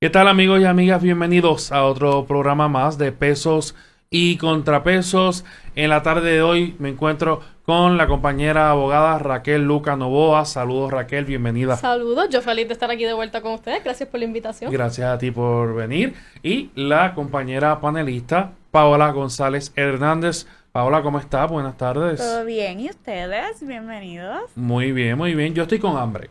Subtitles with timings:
[0.00, 1.02] ¿Qué tal amigos y amigas?
[1.02, 3.74] Bienvenidos a otro programa más de pesos
[4.10, 5.44] y contrapesos.
[5.74, 10.44] En la tarde de hoy me encuentro con la compañera abogada Raquel Luca Novoa.
[10.44, 11.76] Saludos Raquel, bienvenida.
[11.76, 13.82] Saludos, yo feliz de estar aquí de vuelta con ustedes.
[13.82, 14.70] Gracias por la invitación.
[14.70, 16.14] Gracias a ti por venir.
[16.44, 20.46] Y la compañera panelista Paola González Hernández.
[20.70, 21.50] Paola, ¿cómo estás?
[21.50, 22.20] Buenas tardes.
[22.20, 23.66] Todo bien, ¿y ustedes?
[23.66, 24.42] Bienvenidos.
[24.54, 25.54] Muy bien, muy bien.
[25.54, 26.30] Yo estoy con hambre.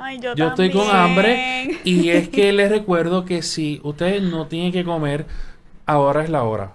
[0.00, 4.46] Ay, yo, Yo estoy con hambre y es que les recuerdo que si ustedes no
[4.46, 5.26] tienen que comer,
[5.86, 6.72] ahora es la hora.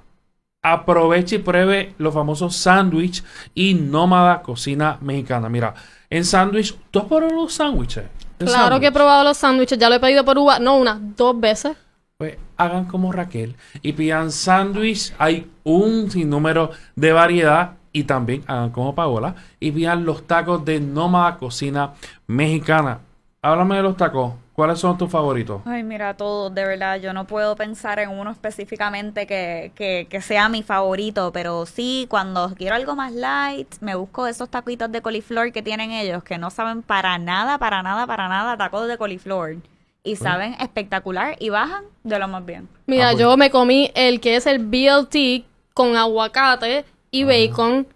[0.62, 5.50] Aproveche y pruebe los famosos sándwich y nómada cocina mexicana.
[5.50, 5.74] Mira,
[6.10, 8.06] en sándwich, ¿tú has probado los sándwiches?
[8.40, 11.00] ¿El Claro que he probado los sándwiches, ya lo he pedido por Uber, no una,
[11.02, 11.78] dos veces.
[12.18, 15.14] Pues hagan como Raquel y pidan sándwich.
[15.18, 17.72] Hay un sinnúmero de variedad.
[17.96, 21.94] Y también hagan como Paola y pidan los tacos de nómada cocina
[22.26, 23.02] mexicana.
[23.44, 24.34] Háblame de los tacos.
[24.54, 25.62] ¿Cuáles son tus favoritos?
[25.66, 30.22] Ay, mira, todo, de verdad, yo no puedo pensar en uno específicamente que, que, que
[30.22, 35.02] sea mi favorito, pero sí, cuando quiero algo más light, me busco esos taquitos de
[35.02, 38.98] coliflor que tienen ellos, que no saben para nada, para nada, para nada tacos de
[38.98, 39.58] coliflor.
[40.06, 42.70] Y saben espectacular y bajan de lo más bien.
[42.86, 43.22] Mira, Ah, pues.
[43.22, 47.88] yo me comí el que es el BLT con aguacate y bacon.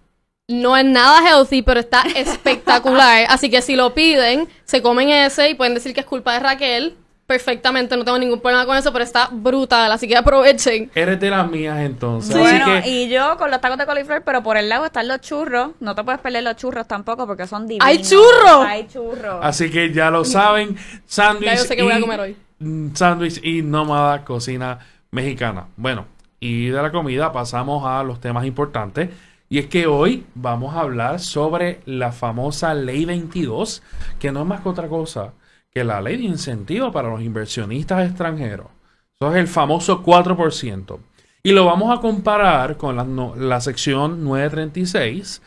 [0.49, 3.25] No es nada healthy, pero está espectacular.
[3.27, 6.39] Así que si lo piden, se comen ese y pueden decir que es culpa de
[6.39, 6.95] Raquel.
[7.25, 9.91] Perfectamente, no tengo ningún problema con eso, pero está brutal.
[9.91, 10.89] Así que aprovechen.
[10.95, 12.33] Eres de las mías entonces.
[12.33, 12.39] Sí.
[12.41, 15.09] Así Bueno, que y yo con los tacos de coliflor, pero por el lado están
[15.09, 15.71] los churros.
[15.81, 17.85] No te puedes perder los churros tampoco porque son divinos.
[17.85, 18.65] ¡Hay churros!
[18.65, 19.39] Hay churros.
[19.43, 22.37] Así que ya lo saben, sándwich Ya yo sé qué voy a comer hoy.
[22.59, 24.79] mm, Sándwich y nómada cocina
[25.11, 25.67] mexicana.
[25.75, 26.05] Bueno,
[26.39, 29.09] y de la comida pasamos a los temas importantes.
[29.49, 33.81] Y es que hoy vamos a hablar sobre la famosa Ley 22,
[34.19, 35.33] que no es más que otra cosa
[35.71, 38.67] que la ley de incentivo para los inversionistas extranjeros.
[39.13, 40.99] Eso es el famoso 4%.
[41.43, 43.05] Y lo vamos a comparar con la,
[43.37, 45.41] la sección 936,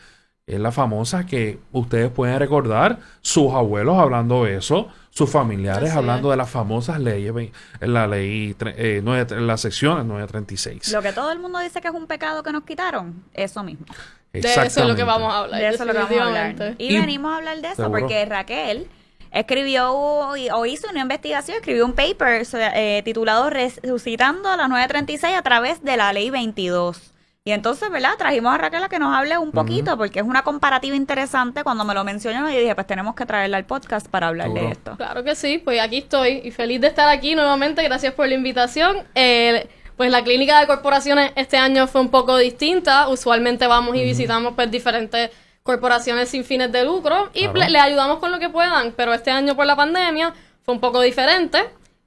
[0.55, 5.97] es la famosa que ustedes pueden recordar, sus abuelos hablando de eso, sus familiares Así
[5.97, 6.33] hablando es.
[6.33, 7.33] de las famosas leyes,
[7.81, 10.91] la ley, eh, nueve- la sección 936.
[10.93, 13.85] Lo que todo el mundo dice que es un pecado que nos quitaron, eso mismo.
[14.33, 15.59] De eso es lo que vamos a hablar.
[15.59, 16.75] De eso es lo que vamos a hablar.
[16.77, 17.99] Y, Y- venimos a hablar de eso Seguro.
[17.99, 18.87] porque Raquel
[19.31, 25.83] escribió o hizo una investigación, escribió un paper eh, titulado Resucitando la 936 a través
[25.83, 27.13] de la ley 22.
[27.43, 28.11] Y entonces, ¿verdad?
[28.19, 31.63] Trajimos a Raquel a que nos hable un poquito porque es una comparativa interesante.
[31.63, 34.63] Cuando me lo mencionó, yo dije, pues tenemos que traerla al podcast para hablar Seguro.
[34.67, 34.95] de esto.
[34.95, 37.81] Claro que sí, pues aquí estoy y feliz de estar aquí nuevamente.
[37.81, 38.97] Gracias por la invitación.
[39.15, 43.07] Eh, pues la clínica de corporaciones este año fue un poco distinta.
[43.09, 45.31] Usualmente vamos y visitamos pues diferentes
[45.63, 47.57] corporaciones sin fines de lucro y Claro.
[47.59, 48.91] le, le ayudamos con lo que puedan.
[48.91, 50.31] Pero este año por la pandemia
[50.63, 51.57] fue un poco diferente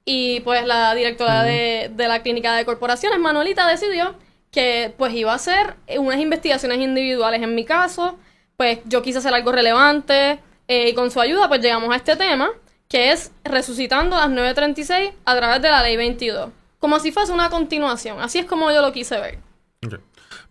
[0.05, 4.15] y pues la directora de, de la clínica de corporaciones, Manuelita, decidió
[4.55, 8.17] que pues iba a hacer unas investigaciones individuales en mi caso,
[8.57, 12.15] pues yo quise hacer algo relevante eh, y con su ayuda pues llegamos a este
[12.15, 12.49] tema
[12.87, 16.49] que es resucitando las 936 a través de la ley 22,
[16.79, 19.39] como si fuese una continuación, así es como yo lo quise ver.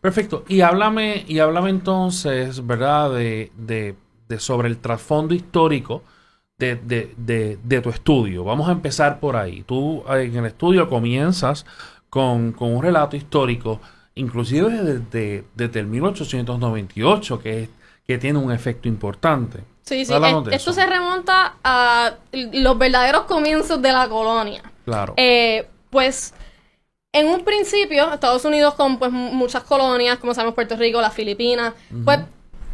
[0.00, 0.44] Perfecto.
[0.48, 3.10] Y háblame, y háblame entonces, ¿verdad?
[3.12, 3.96] De, de-
[4.28, 6.02] de sobre el trasfondo histórico
[6.58, 7.14] de, de-
[7.62, 8.44] de- tu estudio.
[8.44, 9.62] Vamos a empezar por ahí.
[9.62, 11.66] Tú en el estudio comienzas
[12.10, 13.80] con, con un relato histórico,
[14.14, 17.68] inclusive desde, desde el 1898, que, es-
[18.06, 19.58] que tiene un efecto importante.
[19.82, 24.62] Sí, sí, es- esto se remonta a los verdaderos comienzos de la colonia.
[24.84, 25.14] Claro.
[25.16, 26.34] Eh, pues
[27.12, 31.12] en un principio, Estados Unidos con pues mu- muchas colonias, como sabemos Puerto Rico, las
[31.14, 31.74] Filipinas,
[32.04, 32.18] pues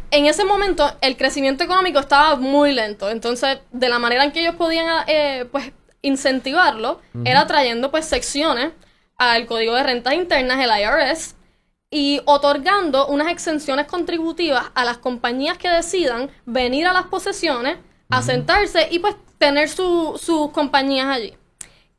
[0.09, 3.09] en ese momento el crecimiento económico estaba muy lento.
[3.09, 5.71] Entonces, de la manera en que ellos podían eh, pues
[6.01, 8.71] incentivarlo, era trayendo pues secciones
[9.21, 11.35] al Código de Rentas Internas, el IRS,
[11.91, 17.77] y otorgando unas exenciones contributivas a las compañías que decidan venir a las posesiones,
[18.09, 21.35] asentarse y pues tener su- sus compañías allí.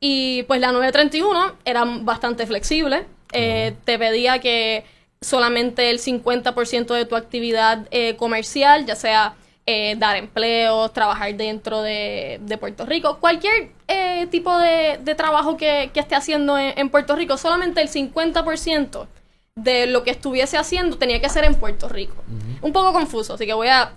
[0.01, 3.05] Y pues la 931 era bastante flexible.
[3.31, 4.83] Eh, Te pedía que
[5.21, 11.81] solamente el 50% de tu actividad eh, comercial, ya sea eh, dar empleos, trabajar dentro
[11.81, 16.77] de, de Puerto Rico, cualquier eh, tipo de, de trabajo que, que esté haciendo en,
[16.77, 19.07] en Puerto Rico, solamente el 50%
[19.55, 22.15] de lo que estuviese haciendo tenía que ser en Puerto Rico.
[22.61, 23.93] Un poco confuso, así que voy a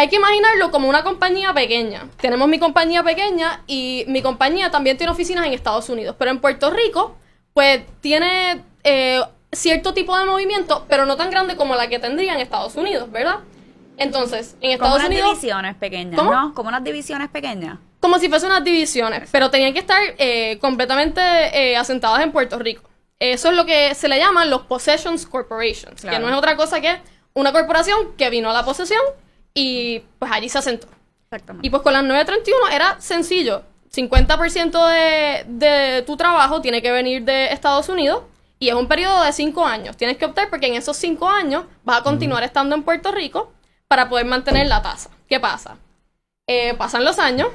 [0.00, 2.08] hay que imaginarlo como una compañía pequeña.
[2.18, 6.16] Tenemos mi compañía pequeña y mi compañía también tiene oficinas en Estados Unidos.
[6.18, 7.16] Pero en Puerto Rico,
[7.52, 9.20] pues tiene eh,
[9.52, 13.10] cierto tipo de movimiento, pero no tan grande como la que tendría en Estados Unidos,
[13.12, 13.40] ¿verdad?
[14.00, 15.28] Entonces, en Como Estados unas Unidos...
[15.30, 16.32] divisiones pequeñas, ¿Cómo?
[16.34, 16.54] ¿no?
[16.54, 17.78] Como unas divisiones pequeñas.
[18.00, 22.58] como si fuesen unas divisiones, pero tenían que estar eh, completamente eh, asentadas en Puerto
[22.58, 22.82] Rico.
[23.18, 26.80] Eso es lo que se le llaman los Possessions Corporations, que no es otra cosa
[26.80, 26.98] que
[27.34, 29.00] una corporación que vino a la posesión
[29.54, 30.88] y pues allí se asentó.
[31.24, 31.66] Exactamente.
[31.66, 33.62] Y pues con las 931 era sencillo.
[33.94, 38.22] 50% de, de tu trabajo tiene que venir de Estados Unidos
[38.58, 39.96] y es un periodo de 5 años.
[39.96, 43.52] Tienes que optar porque en esos 5 años vas a continuar estando en Puerto Rico
[43.90, 45.10] para poder mantener la tasa.
[45.28, 45.76] ¿Qué pasa?
[46.46, 47.48] Eh, pasan los años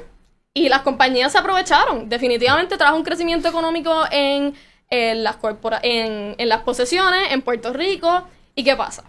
[0.52, 2.10] y las compañías se aprovecharon.
[2.10, 4.54] Definitivamente trajo un crecimiento económico en,
[4.90, 8.22] en las, corpora- en, en las posesiones, en Puerto Rico.
[8.54, 9.04] ¿Y qué pasa?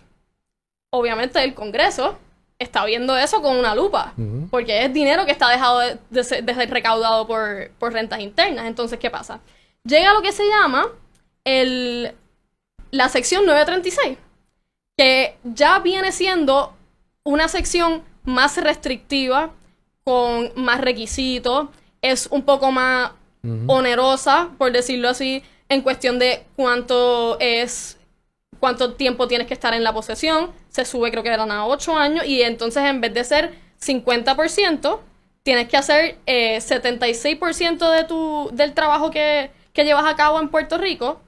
[0.89, 2.17] Obviamente el Congreso
[2.59, 4.13] está viendo eso con una lupa,
[4.49, 8.21] porque es dinero que está dejado de, de ser, de ser recaudado por, por rentas
[8.21, 8.67] internas.
[8.67, 9.41] Entonces, ¿qué pasa?
[9.83, 10.87] Llega lo que se llama
[11.43, 12.15] el,
[12.91, 14.17] la sección 936,
[14.97, 16.73] que ya viene siendo
[17.27, 19.51] una sección más restrictiva,
[20.05, 21.67] con más requisitos,
[22.01, 23.11] es un poco más
[23.67, 27.97] onerosa, por decirlo así, en cuestión de cuánto es,
[28.61, 30.51] cuánto tiempo tienes que estar en la posesión.
[30.69, 34.99] Se sube, creo que eran a 8 años, y entonces en vez de ser 50%,
[35.43, 40.47] tienes que hacer eh, 76% de tu, del trabajo que, que llevas a cabo en
[40.47, 41.19] Puerto Rico.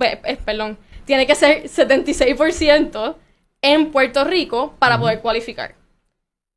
[0.00, 3.16] Eh, perdón, tiene que ser 76%
[3.64, 5.74] en Puerto Rico para poder cualificar.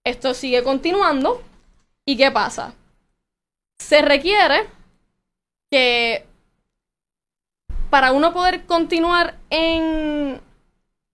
[0.04, 1.42] Esto sigue continuando.
[2.06, 2.74] ¿Y qué pasa?
[3.80, 4.68] Se requiere
[5.72, 6.26] que
[7.90, 10.42] para uno poder continuar en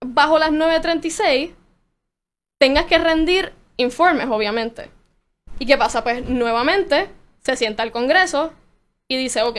[0.03, 1.51] bajo las 936
[2.57, 4.89] tengas que rendir informes, obviamente.
[5.59, 6.03] ¿Y qué pasa?
[6.03, 7.07] Pues nuevamente
[7.43, 8.51] se sienta el Congreso
[9.07, 9.57] y dice, ok,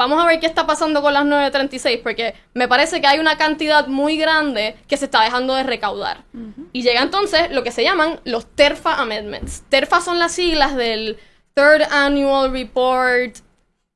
[0.00, 3.36] vamos a ver qué está pasando con las 936, porque me parece que hay una
[3.36, 6.24] cantidad muy grande que se está dejando de recaudar.
[6.72, 9.62] Y llega entonces lo que se llaman los TERFA Amendments.
[9.68, 11.18] TERFA son las siglas del
[11.52, 13.36] Third Annual Report.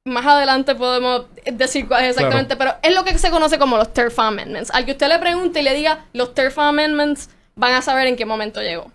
[0.04, 3.90] Más adelante podemos decir cuál es exactamente, pero es lo que se conoce como los
[3.94, 4.70] TERFA Amendments.
[4.74, 8.16] Al que usted le pregunte y le diga los TERFA Amendments, van a saber en
[8.16, 8.92] qué momento llegó.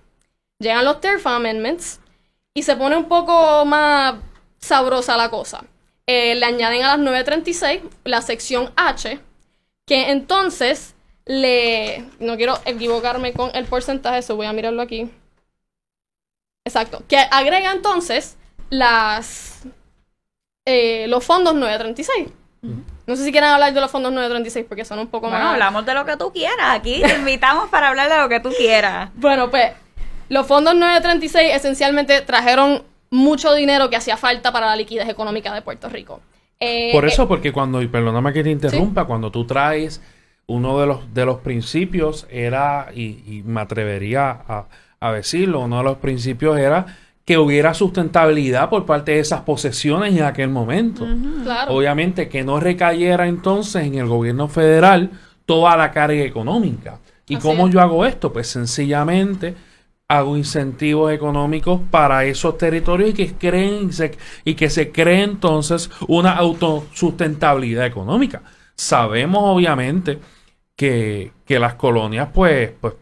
[0.59, 2.01] Llegan los TERFA Amendments
[2.53, 4.13] y se pone un poco más
[4.59, 5.63] sabrosa la cosa.
[6.11, 9.19] Eh, le añaden a las 936 la sección H,
[9.85, 10.95] que entonces
[11.25, 12.03] le...
[12.19, 15.07] No quiero equivocarme con el porcentaje, eso voy a mirarlo aquí.
[16.65, 17.03] Exacto.
[17.07, 18.37] Que agrega entonces
[18.71, 19.61] las...
[20.65, 22.29] eh, los fondos 936.
[23.05, 25.53] No sé si quieren hablar de los fondos 936 porque son un poco Bueno, más...
[25.53, 26.71] hablamos de lo que tú quieras.
[26.71, 29.11] Aquí te invitamos para hablar de lo que tú quieras.
[29.13, 29.73] Bueno, pues
[30.29, 35.61] los fondos 936 esencialmente trajeron mucho dinero que hacía falta para la liquidez económica de
[35.61, 36.21] Puerto Rico.
[36.59, 40.01] Eh, Por eh, eso, porque cuando, y perdóname que te interrumpa, cuando tú traes
[40.47, 44.65] uno de los, de los principios era, y, y me atrevería a,
[44.99, 46.85] a decirlo, uno de los principios era
[47.23, 51.05] que hubiera sustentabilidad por parte de esas posesiones en aquel momento.
[51.43, 51.73] claro.
[51.75, 55.11] Obviamente que no recayera entonces en el gobierno federal
[55.45, 56.97] toda la carga económica.
[57.27, 57.73] ¿Y Así cómo es.
[57.73, 58.33] yo hago esto?
[58.33, 59.53] Pues sencillamente
[60.09, 65.23] hago incentivos económicos para esos territorios y que creen y se- y que se cree
[65.23, 68.41] entonces una autosustentabilidad económica.
[68.75, 70.19] Sabemos obviamente
[70.75, 72.95] que, que las colonias pues, pues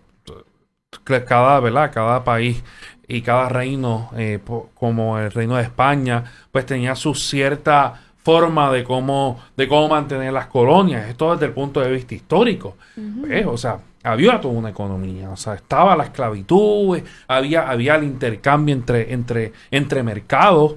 [1.25, 1.91] cada, ¿verdad?
[1.93, 2.63] cada país
[3.07, 4.39] y cada reino, eh,
[4.73, 10.33] como el reino de España, pues tenía su cierta forma de cómo, de cómo mantener
[10.33, 11.07] las colonias.
[11.09, 12.75] Esto desde el punto de vista histórico.
[13.21, 15.29] Pues, o sea, había toda una economía.
[15.29, 20.75] O sea, estaba la esclavitud, eh, había, había el intercambio entre, entre, entre mercados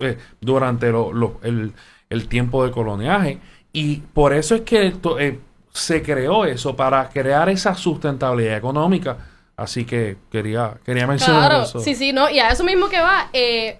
[0.00, 1.72] eh, durante lo- lo- el,
[2.10, 3.38] el tiempo de coloniaje.
[3.72, 5.40] Y por eso es que eh,
[5.72, 9.16] se creó eso, para crear esa sustentabilidad económica.
[9.56, 11.80] Así que quería, quería mencionar Claro, eso.
[11.80, 13.78] sí, sí, no, y a eso mismo que va, eh,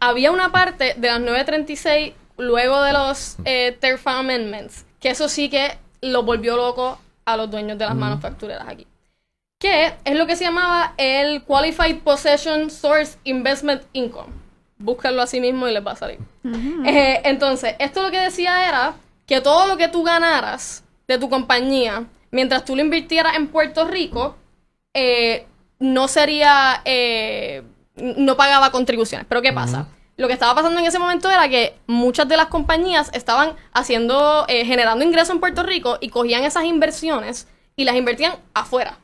[0.00, 5.78] había una parte de las 936, luego de los TERFA Amendments, que eso sí que
[6.02, 8.86] lo volvió loco a los dueños de las manufactureras aquí.
[9.58, 14.32] Que es lo que se llamaba el Qualified Possession Source Investment Income.
[14.78, 16.18] Búsquenlo así mismo y les va a salir.
[16.84, 18.94] Eh, entonces, esto lo que decía era
[19.26, 23.86] que todo lo que tú ganaras de tu compañía, mientras tú lo invirtieras en Puerto
[23.86, 24.36] Rico,
[24.94, 25.46] eh,
[25.78, 27.62] no sería, eh,
[27.96, 29.26] no pagaba contribuciones.
[29.28, 29.88] Pero ¿qué pasa?
[30.16, 34.44] Lo que estaba pasando en ese momento era que muchas de las compañías estaban haciendo,
[34.48, 38.98] eh, generando ingresos en Puerto Rico y cogían esas inversiones y las invertían afuera.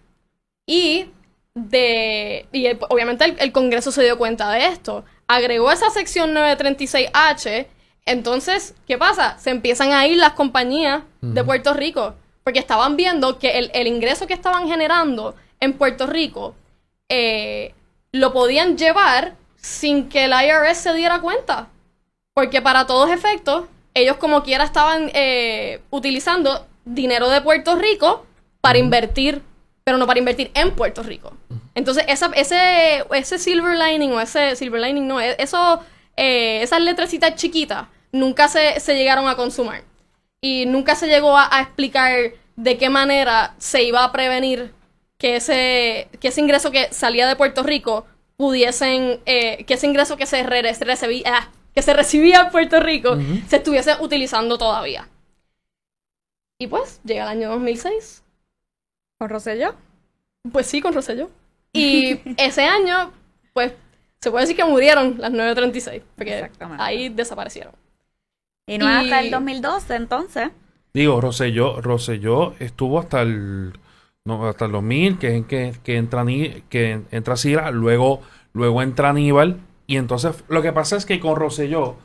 [0.66, 1.06] Y
[1.54, 5.04] de y el- obviamente el, el Congreso se dio cuenta de esto.
[5.26, 7.66] Agregó esa sección 936H.
[8.06, 9.38] Entonces, ¿qué pasa?
[9.38, 12.14] Se empiezan a ir las compañías de Puerto Rico.
[12.42, 16.56] Porque estaban viendo que el, el ingreso que estaban generando en Puerto Rico
[17.08, 17.74] eh,
[18.10, 21.68] lo podían llevar sin que el IRS se diera cuenta.
[22.34, 23.64] Porque para todos efectos,
[23.94, 28.26] ellos como quiera estaban eh, utilizando dinero de Puerto Rico
[28.60, 29.42] para invertir,
[29.84, 31.32] pero no para invertir en Puerto Rico.
[31.74, 35.80] Entonces, esa, ese, ese silver lining o ese silver lining, no, e- eso,
[36.16, 39.82] eh, esas letrecitas chiquitas nunca se, se llegaron a consumar.
[40.40, 44.72] Y nunca se llegó a, a explicar de qué manera se iba a prevenir
[45.18, 48.06] que ese, que ese ingreso que salía de Puerto Rico
[48.42, 52.50] pudiesen, eh, que ese ingreso que se, re- se recibía, ah, que se recibía en
[52.50, 53.16] Puerto Rico
[53.48, 55.08] se estuviese utilizando todavía.
[56.58, 58.24] Y pues, llega el año 2006.
[59.18, 59.74] ¿Con Rosselló?
[60.50, 61.30] Pues sí, con Rosselló.
[61.74, 63.12] Y ese año,
[63.54, 63.72] pues,
[64.20, 67.72] se puede decir que murieron las 936, porque ahí desaparecieron.
[68.66, 70.50] Y no es hasta Y- el 2012, entonces.
[70.92, 73.72] Digo, Rosselló, Rosselló estuvo hasta el
[74.24, 78.20] no, hasta el 2000, que que, que entra que entra Sira, luego
[78.52, 81.96] luego entra Aníbal y entonces lo que pasa es que con Rosselló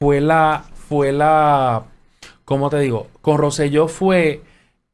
[0.00, 1.84] fue la fue la
[2.44, 3.08] ¿cómo te digo?
[3.20, 4.42] Con Rosselló fue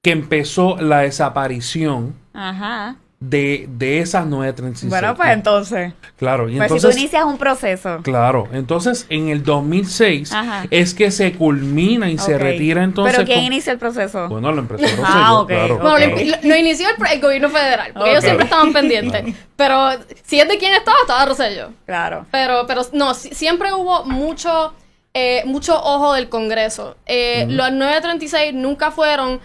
[0.02, 2.96] que empezó la desaparición Ajá.
[3.25, 4.91] De, de esas 936.
[4.91, 5.93] Bueno, pues entonces.
[6.17, 8.00] claro, y Pues si entonces tú inicias un proceso.
[8.02, 10.67] Claro, entonces en el 2006 Ajá.
[10.71, 14.29] es que se culmina y se retira entonces ¿Pero quién con- inicia el proceso?
[14.29, 15.79] Bueno, lo empezó Rosselló, Ah, ok, claro.
[15.79, 16.31] Bueno, lo, claro.
[16.43, 19.37] lo- lo inició el, el gobierno federal, porque ellos siempre estaban pendientes.
[19.57, 19.91] Pero
[20.25, 21.71] si es de quién estaba, estaba Rosselló.
[21.87, 22.26] Claro.
[22.33, 24.75] Pero, pero no, si- siempre hubo mucho,
[25.14, 26.97] eh, mucho ojo del Congreso.
[27.07, 29.38] Eh, Los 936 nunca fueron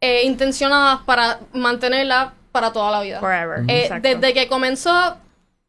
[0.00, 3.18] eh, intencionadas para mantenerla para toda la vida.
[3.18, 3.64] Forever.
[3.66, 5.16] Eh, desde que comenzó,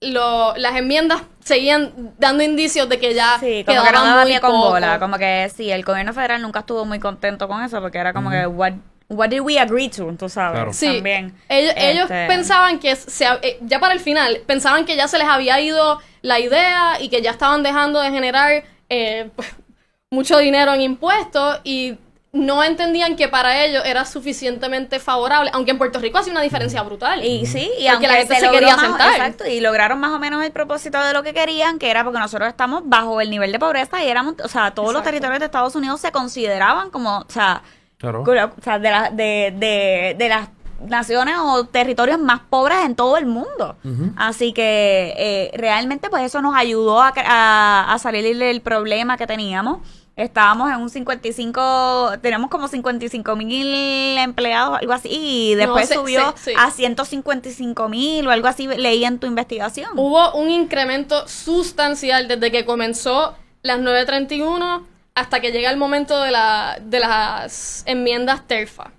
[0.02, 4.22] lo- las enmiendas seguían dando indicios de que ya Sí, como que no quedaban daba
[4.22, 4.70] muy pie con poco.
[4.70, 5.00] bola.
[5.00, 8.30] Como que sí, el gobierno federal nunca estuvo muy contento con eso porque era como
[8.30, 8.74] que, what,
[9.10, 10.14] what did we agree to?
[10.18, 10.58] Tú sabes.
[10.58, 10.74] Claro.
[10.74, 11.34] Sí, También.
[11.50, 15.18] ellos, ellos Este, pensaban que se, eh, ya para el final, pensaban que ya se
[15.18, 19.30] les había ido la idea y que ya estaban dejando de generar eh,
[20.12, 21.98] mucho dinero en impuestos y
[22.36, 26.84] no entendían que para ellos era suficientemente favorable, aunque en Puerto Rico hace una diferencia
[26.84, 27.24] brutal.
[27.24, 29.12] Y sí, y aunque la gente se quería más- sentar.
[29.14, 32.20] Exacto, y lograron más o menos el propósito de lo que querían, que era porque
[32.20, 35.46] nosotros estamos bajo el nivel de pobreza y éramos, o sea, todos los territorios de
[35.46, 37.62] Estados Unidos se consideraban como, o sea,
[37.98, 38.22] Claro.
[38.24, 40.50] o sea, de, la- de, de, de las
[40.86, 43.78] naciones o territorios más pobres en todo el mundo.
[44.18, 49.26] Así que eh, realmente pues eso nos ayudó a, a, a salir del problema que
[49.26, 49.80] teníamos.
[50.16, 56.34] Estábamos en un 55, tenemos como 55 mil empleados, algo así, y después se- subió
[56.38, 56.58] se- sí.
[56.58, 59.90] a 155 mil o algo así, leí en tu investigación.
[59.96, 66.32] Hubo un incremento sustancial desde que comenzó las 931 hasta que llega el momento de,
[66.32, 68.92] la, de las enmiendas TERFA.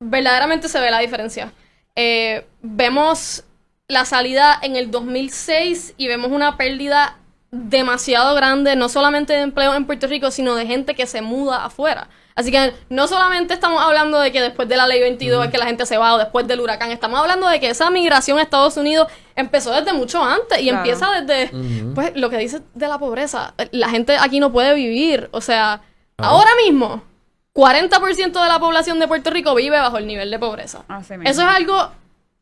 [0.00, 1.52] Verdaderamente se ve la diferencia.
[1.96, 3.44] Eh, vemos
[3.88, 7.17] la salida en el 2006 y vemos una pérdida
[7.50, 11.64] demasiado grande, no solamente de empleo en Puerto Rico, sino de gente que se muda
[11.64, 12.08] afuera.
[12.34, 15.58] Así que no solamente estamos hablando de que después de la ley 22 es que
[15.58, 18.42] la gente se va o después del huracán, estamos hablando de que esa migración a
[18.42, 20.78] Estados Unidos empezó desde mucho antes y Claro.
[20.78, 21.50] empieza desde,
[21.94, 23.54] pues, lo que dice de la pobreza.
[23.72, 25.80] La gente aquí no puede vivir, o sea,
[26.16, 27.02] ahora mismo,
[27.54, 30.84] 40% de la población de Puerto Rico vive bajo el nivel de pobreza.
[30.86, 31.14] Así.
[31.24, 31.90] Eso es algo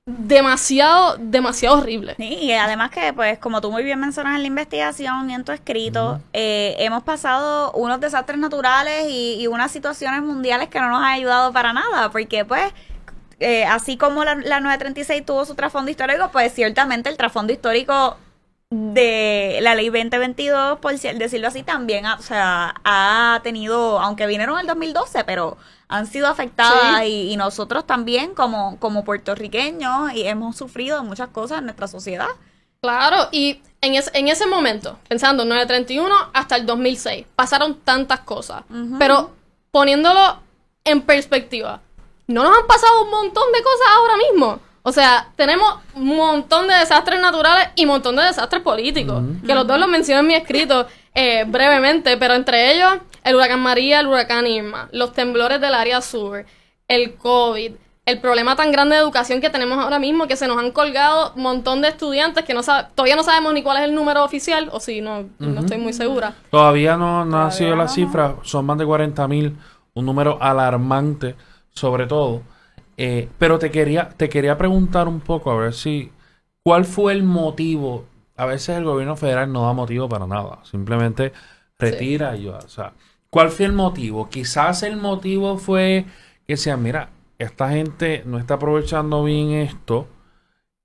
[0.07, 2.15] demasiado, demasiado horrible.
[2.17, 5.45] Sí, y además que, pues, como tú muy bien mencionas en la investigación y en
[5.45, 10.89] tu escrito, eh, hemos pasado unos desastres naturales y, y unas situaciones mundiales que no
[10.89, 12.73] nos han ayudado para nada, porque, pues,
[13.41, 18.17] eh, así como la, la 936 tuvo su trasfondo histórico, pues ciertamente el trasfondo histórico
[18.71, 24.57] de la ley 2022, por decirlo así, también ha, o sea, ha tenido, aunque vinieron
[24.57, 25.57] en el 2012, pero
[25.89, 27.07] han sido afectadas Sí.
[27.07, 32.27] y, y nosotros también como, como puertorriqueños y hemos sufrido muchas cosas en nuestra sociedad.
[32.81, 38.65] Claro, y en, es- en ese momento, pensando 931 hasta el 2006, pasaron tantas cosas.
[38.99, 39.31] Pero
[39.71, 40.41] poniéndolo
[40.85, 41.81] en perspectiva,
[42.27, 44.59] no nos han pasado un montón de cosas ahora mismo.
[44.89, 49.21] O sea, tenemos un montón de desastres naturales y un montón de desastres políticos.
[49.45, 53.59] Que los dos los menciono en mi escrito eh, brevemente, pero entre ellos el huracán
[53.61, 56.45] María, el huracán Irma, los temblores del área sur,
[56.87, 57.73] el COVID,
[58.05, 61.33] el problema tan grande de educación que tenemos ahora mismo, que se nos han colgado
[61.35, 64.23] un montón de estudiantes que no sabe- todavía no sabemos ni cuál es el número
[64.23, 66.35] oficial, o si no, no estoy muy segura.
[66.53, 67.89] Todavía no, no ha sido la no.
[67.91, 69.57] cifra, son más de 40 mil,
[69.95, 71.35] un número alarmante
[71.75, 72.43] sobre todo.
[72.97, 76.11] Eh, pero te quería, te quería preguntar un poco, a ver si,
[76.63, 78.07] ¿cuál fue el motivo?
[78.37, 81.33] A veces el gobierno federal no da motivo para nada, simplemente
[81.79, 82.93] retira y ya, o sea,
[83.31, 84.29] ¿cuál fue el motivo?
[84.31, 86.07] Quizás el motivo fue
[86.47, 90.09] que sea, mira, esta gente no está aprovechando bien esto,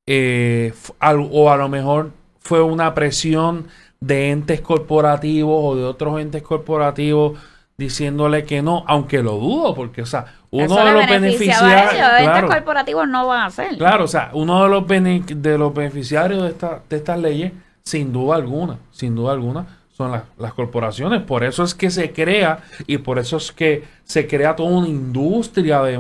[0.06, 3.68] eh, o a lo mejor fue una presión
[4.02, 7.40] de entes corporativos o de otros entes corporativos
[7.78, 11.94] diciéndole que no, aunque lo dudo, porque, o sea, uno Eso de los beneficiarios.
[11.94, 12.06] ellos.
[12.08, 13.78] Estos claro, corporativos no van a hacer.
[13.78, 17.54] claro, o sea, uno de los, bene- de los beneficiarios de, esta, de estas leyes,
[17.84, 21.22] sin duda alguna, sin duda alguna, son las, las corporaciones.
[21.22, 24.88] Por eso es que se crea y por eso es que se crea toda una
[24.88, 25.98] industria de,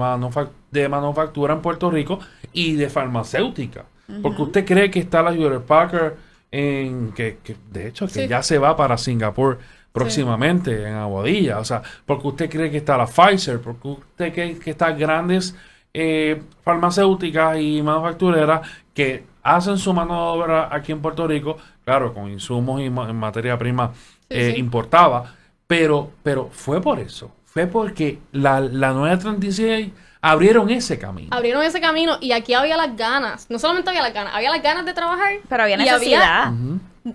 [0.71, 2.19] de manufactura en Puerto Rico
[2.53, 3.85] y de farmacéutica.
[4.21, 6.13] Porque usted cree que está la Hewlett Packard
[6.51, 8.27] en que, que, de hecho que Sí.
[8.27, 9.59] ya se va para Singapur
[9.91, 14.57] próximamente en Aguadilla, o sea, porque usted cree que está la Pfizer, porque usted cree
[14.57, 15.55] que están grandes
[15.93, 18.61] eh, farmacéuticas y manufactureras
[18.93, 23.09] que hacen su mano de obra aquí en Puerto Rico, claro, con insumos y ma-
[23.09, 24.59] en materia prima Sí, eh, sí.
[24.61, 25.35] importada,
[25.67, 31.27] pero, pero fue por eso, fue porque la, la 936 abrieron ese camino.
[31.31, 33.47] Abrieron ese camino y aquí había las ganas.
[33.49, 35.33] No solamente había las ganas, había las ganas de trabajar.
[35.49, 36.53] Pero había necesidad.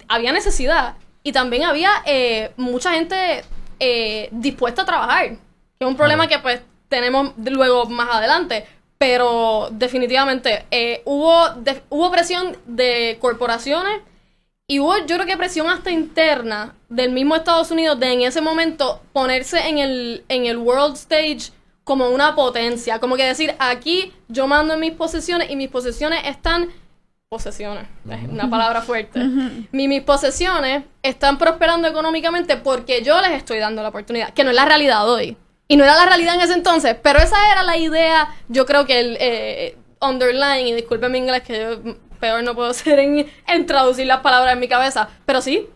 [0.09, 3.42] Había necesidad y también había eh, mucha gente
[3.80, 5.38] eh, dispuesta a trabajar, que
[5.80, 8.64] es un problema que pues tenemos luego más adelante,
[8.97, 14.02] pero definitivamente eh, hubo, de- hubo presión de corporaciones
[14.68, 18.40] y hubo yo creo que presión hasta interna del mismo Estados Unidos de en ese
[18.40, 21.50] momento ponerse en el, en el world stage
[21.83, 26.21] como una potencia, como que decir aquí yo mando en mis posesiones y mis posesiones
[26.25, 26.68] están
[27.28, 29.26] posesiones, es una palabra fuerte.
[29.73, 34.50] Mi- mis posesiones están prosperando económicamente porque yo les estoy dando la oportunidad, que no
[34.50, 35.37] es la realidad hoy.
[35.68, 38.87] Y no era la realidad en ese entonces, pero esa era la idea, yo creo
[38.87, 43.27] que el eh, underlying, y disculpen mi inglés, que yo peor no puedo ser en,
[43.48, 45.68] en traducir las palabras en mi cabeza, pero sí,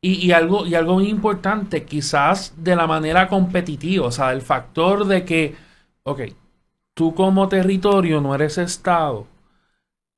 [0.00, 4.42] Y, y algo, y algo muy importante, quizás de la manera competitiva, o sea, el
[4.42, 5.56] factor de que,
[6.04, 6.20] ok,
[6.94, 9.26] tú como territorio no eres estado,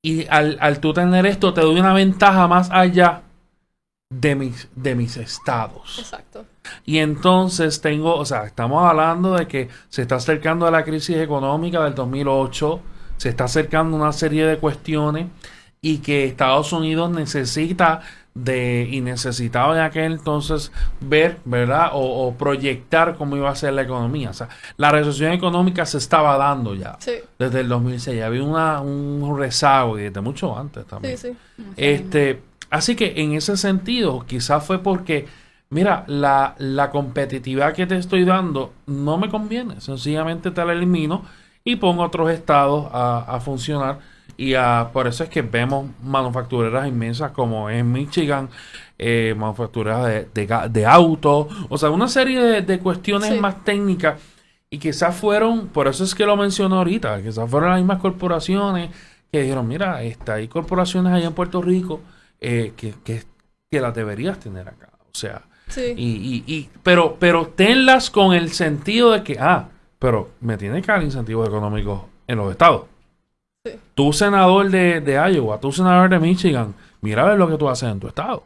[0.03, 3.23] y al, al tú tener esto te doy una ventaja más allá
[4.11, 5.99] de mis, de mis estados.
[5.99, 6.45] exacto.
[6.85, 11.17] Y entonces tengo, o sea, estamos hablando de que se está acercando a la crisis
[11.17, 12.81] económica del 2008,
[13.17, 15.27] se está acercando una serie de cuestiones
[15.81, 18.01] y que Estados Unidos necesita
[18.35, 21.91] de y necesitaba en aquel entonces ver, ¿verdad?
[21.93, 24.31] O, o proyectar cómo iba a ser la economía.
[24.31, 28.23] O sea, la recesión económica se estaba dando ya Sí, desde el 2006.
[28.23, 31.17] Había una, un rezago y desde mucho antes también.
[31.17, 31.63] sí, sí.
[31.77, 35.27] Este, así que en ese sentido, quizás fue porque,
[35.71, 39.81] mira, la, la competitividad que te estoy dando no me conviene.
[39.81, 41.25] Sencillamente te la elimino
[41.65, 43.99] y pongo otros estados a, a funcionar.
[44.41, 48.49] Y a- por eso es que vemos manufactureras inmensas como en Michigan,
[48.99, 53.39] eh, manufactureras de, de, de autos, o sea, una serie de, de cuestiones Sí.
[53.39, 54.19] más técnicas.
[54.71, 58.91] Y quizás fueron, por eso es que lo menciono ahorita, quizás fueron las mismas corporaciones
[59.31, 62.01] que dijeron, mira, está, hay corporaciones allá en Puerto Rico
[62.41, 63.23] eh, que, que,
[63.71, 64.89] que las deberías tener acá.
[65.01, 65.93] O sea, Sí.
[65.97, 70.81] y, y, y- pero, pero tenlas con el sentido de que, ah, pero me tiene
[70.81, 72.83] que dar incentivos económicos en los estados.
[73.65, 73.73] Sí.
[73.95, 77.69] Tú, senador de, de Iowa, tú, senador de Michigan, mira a ver lo que tú
[77.69, 78.45] haces en tu estado.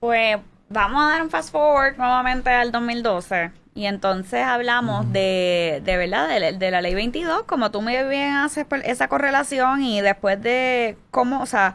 [0.00, 0.36] Pues
[0.68, 3.52] vamos a dar un fast forward nuevamente al 2012.
[3.74, 7.94] Y entonces hablamos de, de verdad, de, la- de la ley 22, como tú muy
[8.08, 11.74] bien haces esa correlación y después de cómo, o sea,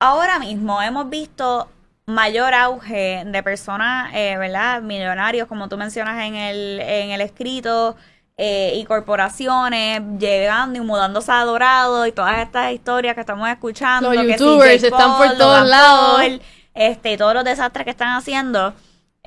[0.00, 1.68] ahora mismo hemos visto
[2.06, 4.82] mayor auge de personas, eh, ¿verdad?
[4.82, 7.96] Millonarios, como tú mencionas en el, en el escrito,
[8.38, 14.12] eh, y corporaciones llegando y mudándose a Dorado y todas estas historias que estamos escuchando.
[14.12, 16.16] Los que si youtubers están por todos lados.
[16.18, 16.42] Paul,
[16.74, 18.74] este, y todos los desastres que están haciendo.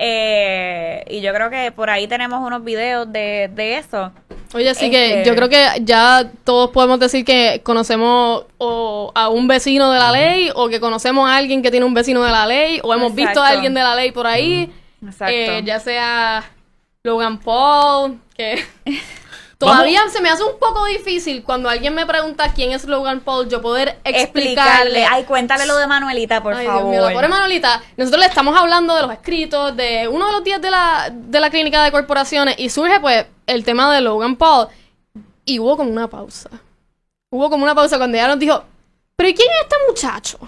[0.01, 4.11] Eh, y yo creo que por ahí tenemos unos videos de, de eso.
[4.53, 9.27] Oye, sí que Este- yo creo que ya todos podemos decir que conocemos o a
[9.29, 12.31] un vecino de la ley o que conocemos a alguien que tiene un vecino de
[12.31, 14.71] la ley o hemos visto a alguien de la ley por ahí,
[15.03, 15.33] Exacto.
[15.33, 16.43] eh, ya sea
[17.03, 18.61] Logan Paul, que
[19.57, 23.47] todavía se me hace un poco difícil cuando alguien me pregunta quién es Logan Paul,
[23.47, 25.05] yo poder explicarle.
[25.05, 26.91] Ay, cuéntale lo de Manuelita, por Ay, Dios favor.
[26.91, 27.29] mío, la pobre.
[27.97, 31.39] Nosotros le estamos hablando de los escritos de uno de los días de la, de
[31.39, 34.67] la clínica de corporaciones y surge pues el tema de Logan Paul
[35.45, 36.49] y hubo como una pausa.
[37.31, 38.63] Hubo como una pausa cuando ella nos dijo,
[39.15, 40.39] pero ¿y quién es este muchacho?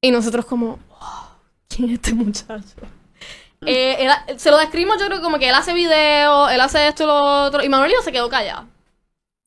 [0.00, 1.28] Y nosotros como, "Oh,
[1.68, 2.76] ¿quién es este muchacho?
[3.64, 3.96] Eh,
[4.28, 7.06] él- se lo describimos yo creo como que él hace videos, él hace esto y
[7.06, 7.14] lo
[7.44, 8.64] otro y Manuelito se quedó callado.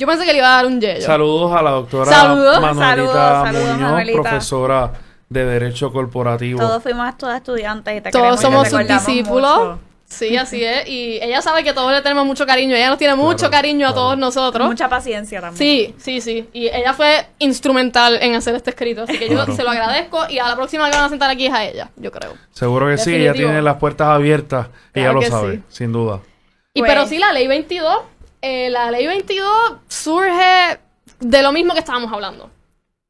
[0.02, 1.06] Yo pensé que le iba a dar un yello.
[1.06, 2.62] Saludos a la doctora Saludos.
[2.62, 4.22] Manuelita Saludos, saludos, Muñoz, Manuelita.
[4.22, 4.92] profesora
[5.28, 6.60] de Derecho Corporativo.
[6.60, 9.58] Todos fuimos todos estudiantes y te Todos somos sus discípulos.
[9.60, 9.80] mucho.
[10.10, 10.88] Sí, así es.
[10.90, 12.76] Y ella sabe que todos le tenemos mucho cariño.
[12.76, 14.02] Ella nos tiene mucho Claro, cariño a claro.
[14.02, 14.68] todos nosotros.
[14.68, 15.58] Mucha paciencia también.
[15.58, 16.50] Sí, sí, sí.
[16.52, 19.04] Y ella fue instrumental en hacer este escrito.
[19.04, 19.56] Así que yo Claro.
[19.56, 20.28] se lo agradezco.
[20.30, 22.34] Y a la próxima que van a sentar aquí es a ella, yo creo.
[22.52, 24.68] Seguro que sí, ella tiene las puertas abiertas.
[24.94, 25.64] Ella lo sabe, sí.
[25.70, 26.22] sin duda.
[26.74, 28.00] Y Pues- pero sí, la ley 22,
[28.42, 30.80] eh, la ley 22 surge
[31.20, 32.50] de lo mismo que estábamos hablando.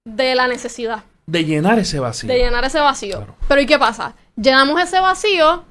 [0.05, 1.03] De la necesidad.
[1.25, 2.27] De llenar ese vacío.
[2.27, 3.17] de llenar ese vacío.
[3.17, 3.35] Claro.
[3.47, 4.15] Pero ¿y qué pasa?
[4.35, 5.63] Llenamos ese vacío,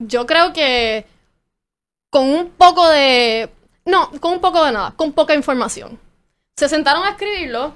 [0.00, 1.06] yo creo que
[2.10, 3.48] con un poco de...
[3.84, 5.98] No, con un poco de nada, con poca información.
[6.56, 7.74] Se sentaron a escribirlo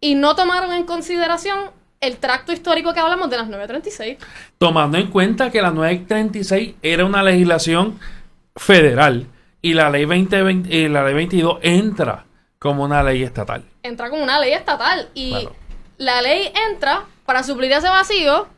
[0.00, 4.18] y no tomaron en consideración el tracto histórico que hablamos de las 936.
[4.58, 7.98] Tomando en cuenta que la 936 era una legislación
[8.56, 9.26] federal
[9.62, 12.24] y la ley 2020, eh, la ley 22 entra
[12.58, 13.64] como una ley estatal.
[13.82, 15.56] Entra como una ley estatal y Claro.
[15.98, 18.48] la ley entra para suplir ese vacío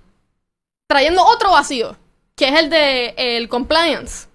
[0.88, 1.96] trayendo otro vacío,
[2.42, 4.26] que es el de el compliance.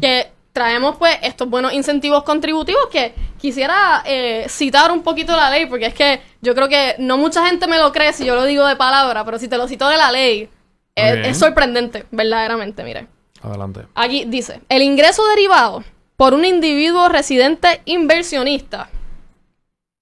[0.00, 5.66] Que traemos pues estos buenos incentivos contributivos que quisiera eh, citar un poquito la ley
[5.66, 8.44] porque es que yo creo que no mucha gente me lo cree si yo lo
[8.46, 10.48] digo de palabra, pero si te lo cito de la ley
[10.96, 13.06] es, es sorprendente, verdaderamente, mire.
[13.42, 13.82] Adelante.
[13.94, 15.84] Aquí dice, el ingreso derivado
[16.16, 18.88] por un individuo residente inversionista,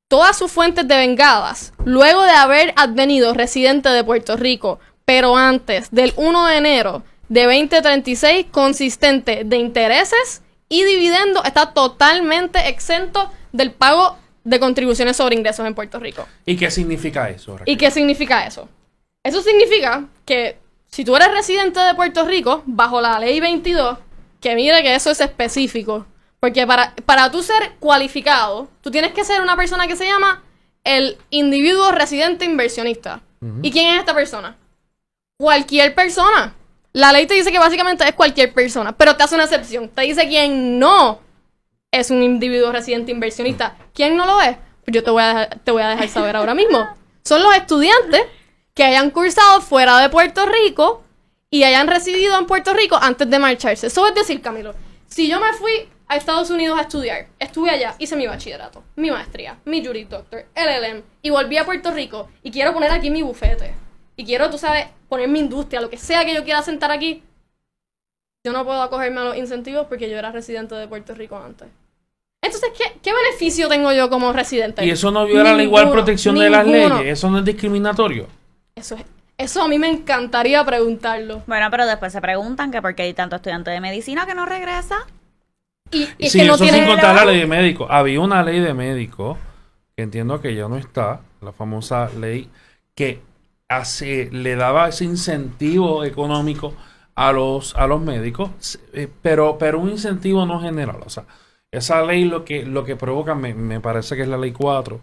[0.09, 6.15] todas sus fuentes devengadas, luego de haber advenido residente de Puerto Rico, pero antes del
[6.17, 14.17] 1 de enero de 2036, consistente de intereses y dividendos, está totalmente exento del pago
[14.45, 16.27] de contribuciones sobre ingresos en Puerto Rico.
[16.45, 17.59] ¿Y qué significa eso?
[17.65, 18.69] ¿Y qué significa eso?
[19.23, 23.99] Eso significa que si tú eres residente de Puerto Rico, bajo la ley 22,
[24.41, 26.07] que mire que eso es específico,
[26.41, 30.43] porque para, para tú ser cualificado, tú tienes que ser una persona que se llama
[30.85, 33.23] el individuo residente inversionista.
[33.63, 34.57] ¿Y quién es esta persona?
[35.39, 36.55] Cualquier persona.
[36.95, 39.89] La ley te dice que básicamente es cualquier persona, pero te hace una excepción.
[39.89, 41.19] Te dice quién no
[41.91, 43.77] es un individuo residente inversionista.
[43.93, 44.57] ¿Quién no lo es?
[44.85, 46.87] Pues yo te voy a dejar, te voy a dejar saber ahora mismo.
[47.25, 48.23] Son los estudiantes
[48.75, 51.03] que hayan cursado fuera de Puerto Rico
[51.51, 53.89] y hayan residido en Puerto Rico antes de marcharse.
[53.89, 54.73] Eso es decir, Camilo,
[55.09, 59.11] si yo me fui a Estados Unidos a estudiar, estuve allá, hice mi bachillerato, mi
[59.11, 63.23] maestría, mi Juris Doctor, LLM, y volví a Puerto Rico y quiero poner aquí mi
[63.23, 63.75] bufete,
[64.17, 67.23] y quiero, tú sabes, poner mi industria, lo que sea que yo quiera sentar aquí,
[68.45, 71.69] yo no puedo acogerme a los incentivos porque yo era residente de Puerto Rico antes.
[72.43, 74.85] Entonces, ¿qué, qué beneficio tengo yo como residente?
[74.85, 77.19] Y eso no viola la igual Ninguno, protección de las leyes.
[77.19, 78.27] Eso no es discriminatorio.
[78.77, 79.05] Eso, es-
[79.39, 81.43] eso a mí me encantaría preguntarlo.
[81.47, 84.45] Bueno, pero después se preguntan que por qué hay tanto estudiante de medicina que no
[84.45, 85.07] regresa.
[85.91, 87.87] Y, y es sí, que no eso tiene sin contar la ley de médico.
[87.91, 89.39] Había una ley de médico
[89.97, 92.51] que entiendo que ya no está, la famosa ley
[92.95, 93.21] que
[93.69, 96.75] hace, le daba ese incentivo económico
[97.15, 101.01] a los, a los médicos, eh, pero, pero un incentivo no general.
[101.05, 101.25] O sea,
[101.71, 105.01] esa ley lo que, lo que provoca, me, me parece que es la ley 4,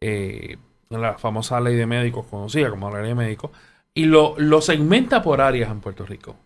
[0.00, 0.56] eh,
[0.90, 3.50] la famosa ley de médicos, conocida como la ley de médicos,
[3.94, 6.36] y lo, lo segmenta por áreas en Puerto Rico.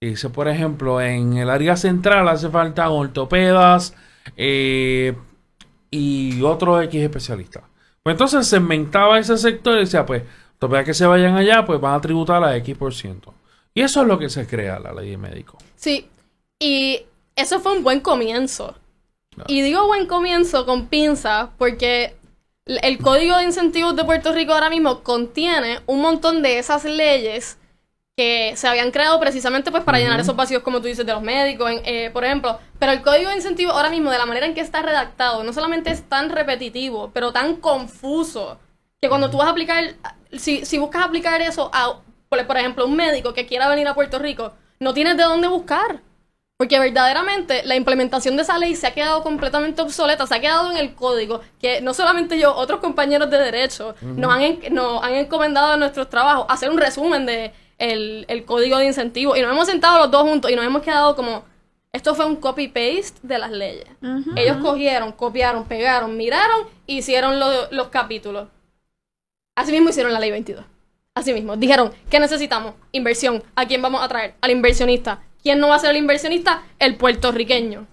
[0.00, 3.94] Dice, por ejemplo, en el área central hace falta ortopedas
[4.36, 5.14] eh,
[5.90, 7.64] y otros X especialistas.
[8.02, 10.22] Pues entonces segmentaba ese sector y decía, pues,
[10.60, 13.32] ortopedas que se vayan allá, pues van a tributar a X por ciento.
[13.72, 15.56] Y eso es lo que se crea la ley de médico.
[15.76, 16.06] Sí,
[16.58, 17.00] y
[17.34, 18.74] eso fue un buen comienzo.
[19.30, 19.46] Claro.
[19.48, 22.14] Y digo buen comienzo con pinza porque
[22.66, 27.56] el Código de Incentivos de Puerto Rico ahora mismo contiene un montón de esas leyes
[28.16, 31.22] que se habían creado precisamente pues para llenar esos vacíos como tú dices de los
[31.22, 32.58] médicos, en- eh, por ejemplo.
[32.78, 35.54] Pero el Código de Incentivos ahora mismo de la manera en que está redactado no
[35.54, 38.58] solamente es tan repetitivo, pero tan confuso
[39.00, 39.94] que cuando tú vas a aplicar,
[40.32, 44.18] si, si buscas aplicar eso a, por, ejemplo, un médico que quiera venir a Puerto
[44.18, 46.00] Rico, no tienes de dónde buscar.
[46.56, 50.70] Porque verdaderamente la implementación de esa ley se ha quedado completamente obsoleta, se ha quedado
[50.70, 55.14] en el código, que no solamente yo, otros compañeros de derecho nos, han, nos han
[55.14, 59.52] encomendado en nuestros trabajos hacer un resumen de el, el código de incentivos y nos
[59.52, 61.44] hemos sentado los dos juntos y nos hemos quedado como,
[61.94, 63.86] esto fue un copy-paste de las leyes.
[64.36, 68.48] Ellos cogieron, copiaron, pegaron, miraron, e hicieron lo- los capítulos.
[69.60, 70.64] Así mismo hicieron la ley 22.
[71.14, 71.56] Así mismo.
[71.56, 72.74] Dijeron, ¿qué necesitamos?
[72.92, 73.42] Inversión.
[73.56, 74.34] ¿A quién vamos a traer?
[74.40, 75.20] Al inversionista.
[75.42, 76.62] ¿Quién no va a ser el inversionista?
[76.78, 77.86] El puertorriqueño.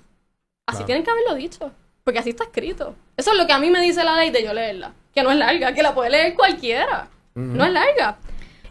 [0.67, 0.85] Así Claro.
[0.85, 1.71] tienen que haberlo dicho.
[2.03, 2.95] Porque así está escrito.
[3.17, 4.93] Eso es lo que a mí me dice la ley de yo leerla.
[5.13, 7.09] Que no es larga, que la puede leer cualquiera.
[7.35, 8.17] No es larga.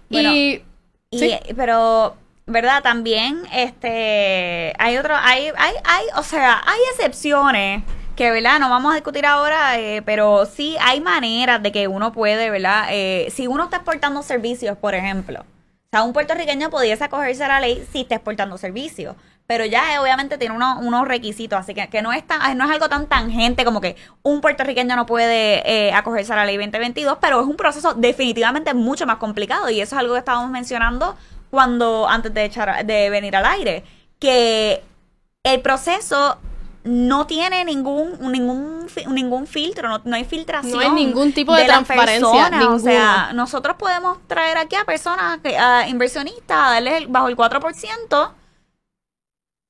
[0.09, 0.63] Bueno, y...
[1.11, 1.39] Y, Sí.
[1.57, 2.83] pero, ¿verdad?
[2.83, 7.83] También, este, hay otro, hay, hay, hay, o sea, hay excepciones
[8.17, 8.59] que, ¿verdad?
[8.59, 12.89] No vamos a discutir ahora, eh, pero sí hay maneras de que uno puede, ¿verdad?
[12.91, 17.49] Eh, si uno está exportando servicios, por ejemplo, O sea, un puertorriqueño pudiese acogerse a
[17.49, 19.15] la ley si está exportando servicios.
[19.47, 22.25] Pero ya eh, obviamente tiene unos, unos requisitos, así que, que no, es
[22.57, 26.57] no es algo tan tangente como que un puertorriqueño no puede acogerse a la ley
[26.57, 30.51] 2022, pero es un proceso definitivamente mucho más complicado y eso es algo que estábamos
[30.51, 31.17] mencionando
[31.51, 33.85] cuando antes de echar de venir al aire,
[34.19, 34.83] que
[35.45, 36.39] el proceso
[36.87, 40.73] no tiene ningún ningún ningún filtro, no, no hay filtración.
[40.73, 45.57] No hay ningún tipo de transparencia, O sea, nosotros podemos traer aquí a personas, que-
[45.59, 48.33] a inversionistas, a darles el- bajo el 4%,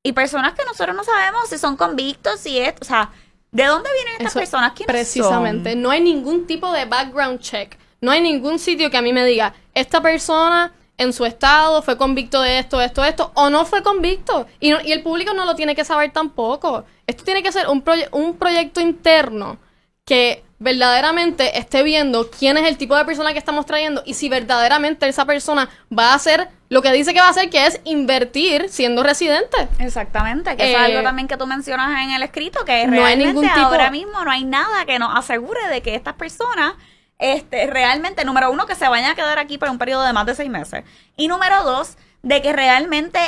[0.05, 3.11] y personas que nosotros no sabemos si son convictos, si es, o sea,
[3.51, 4.73] ¿de dónde vienen estas Eso, personas?
[4.75, 5.73] ¿Quiénes Precisamente.
[5.73, 5.83] son?
[5.83, 7.77] No hay ningún tipo de background check.
[8.01, 11.97] No hay ningún sitio que a mí me diga, esta persona en su estado fue
[11.99, 14.47] convicto de esto, esto, esto, o no fue convicto.
[14.61, 16.85] Y, no- y el público no lo tiene que saber tampoco.
[17.07, 19.59] Esto tiene que ser un, proye- un proyecto interno
[20.05, 24.29] que verdaderamente esté viendo quién es el tipo de persona que estamos trayendo y si
[24.29, 27.81] verdaderamente esa persona va a hacer lo que dice que va a hacer, que es
[27.85, 29.69] invertir siendo residente.
[29.79, 32.99] Exactamente, que Eh, es algo también que tú mencionas en el escrito, que no hay
[32.99, 36.75] realmente ningún tipo- ahora mismo no hay nada que nos asegure de que estas personas
[37.19, 40.27] este, realmente, número uno, que se vayan a quedar aquí por un periodo de más
[40.27, 40.85] de seis meses.
[41.17, 43.19] Y número dos, de que realmente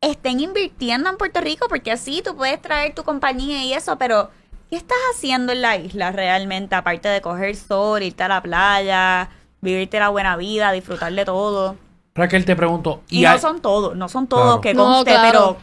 [0.00, 4.30] estén invirtiendo en Puerto Rico, porque sí, tú puedes traer tu compañía y eso, pero
[4.70, 6.74] ¿qué estás haciendo en la isla realmente?
[6.74, 11.76] Aparte de coger sol, irte a la playa, vivirte la buena vida, disfrutar de todo.
[12.14, 13.02] Raquel, te pregunto.
[13.10, 14.60] Y, hay- no son todos, no son todos Claro.
[14.62, 15.28] que No, conste, claro.
[15.28, 15.56] pero,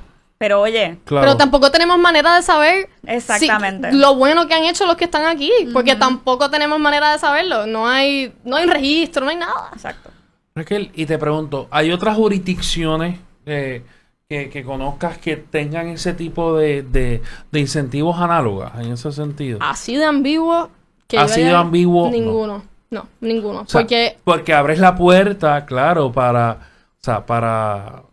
[0.44, 1.26] pero oye, Claro.
[1.26, 3.92] Pero tampoco tenemos manera de saber Exactamente.
[3.92, 7.18] si- lo bueno que han hecho los que están aquí, porque tampoco tenemos manera de
[7.20, 7.66] saberlo.
[7.66, 9.70] No hay, no hay registro, no hay nada.
[9.72, 10.10] exacto.
[10.54, 13.84] Raquel, y te pregunto, ¿hay otras jurisdicciones eh,
[14.28, 19.60] que, que conozcas que tengan ese tipo de, de- de incentivos análogas en ese sentido?
[19.62, 20.70] Así de ambiguo
[21.08, 22.12] que de haya- ambiguo, no.
[22.12, 22.64] Ninguno.
[22.92, 23.62] No, ninguno.
[23.62, 28.04] O sea, porque porque abres la puerta, claro, para, o sea, para,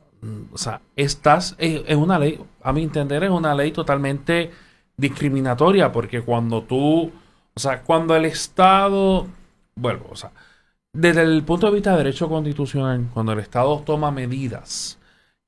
[0.52, 4.50] o sea, estás en, una ley, a mi entender es una ley totalmente
[4.96, 7.10] discriminatoria, porque cuando tú,
[7.54, 9.26] o sea, cuando el Estado,
[9.74, 10.32] vuelvo, o sea,
[10.92, 14.98] desde el punto de vista de derecho constitucional, cuando el Estado toma medidas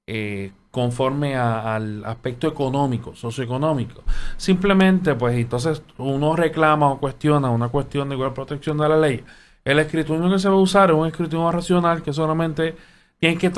[0.06, 4.02] eh, conforme a- al aspecto económico, socioeconómico,
[4.36, 9.24] simplemente, pues entonces uno reclama o cuestiona una cuestión de igual protección de la ley.
[9.64, 12.74] El escritorio que se va a usar es un escritorio racional que solamente
[13.18, 13.50] tiene que,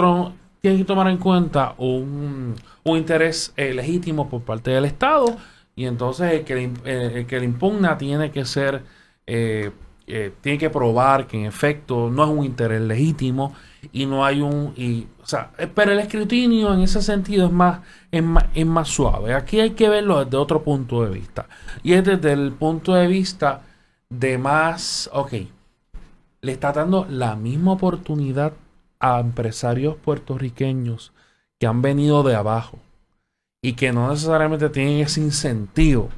[0.65, 5.37] tiene que tomar en cuenta un, un interés eh, legítimo por parte del Estado
[5.77, 8.83] y entonces el que, le eh, el que le impugna tiene que ser,
[9.27, 9.71] eh,
[10.41, 13.55] tiene que probar que en efecto no es un interés legítimo
[13.93, 14.73] y no hay un...
[14.75, 18.89] Y, o sea, pero el escrutinio en ese sentido es más, es más, es más
[18.89, 19.35] suave.
[19.35, 21.47] Aquí hay que verlo desde otro punto de vista.
[21.83, 23.61] Y es desde el punto de vista
[24.09, 25.35] de más, ok,
[26.41, 28.55] le está dando la misma oportunidad
[29.05, 31.13] a empresarios puertorriqueños
[31.59, 32.79] que han venido de abajo
[33.63, 36.09] y que no necesariamente tienen ese incentivo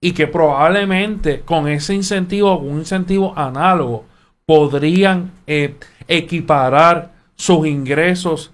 [0.00, 4.04] y que probablemente con ese incentivo o un incentivo análogo
[4.46, 5.74] podrían eh,
[6.08, 8.52] equiparar sus ingresos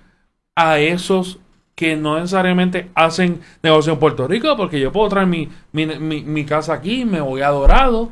[0.54, 1.38] a esos
[1.74, 6.44] que no necesariamente hacen negocio en Puerto Rico, porque yo puedo traer mi, mi, mi-
[6.46, 8.10] casa aquí, me voy a Dorado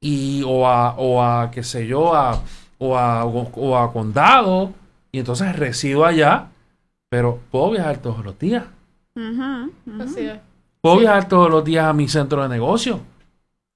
[0.00, 2.40] y o a, o a qué sé yo, a,
[2.78, 4.72] o, a, o a Condado,
[5.14, 6.48] y entonces resido allá,
[7.08, 8.64] pero puedo viajar todos los días.
[10.00, 10.38] Así es.
[10.80, 13.00] Puedo viajar todos los días a mi centro de negocio.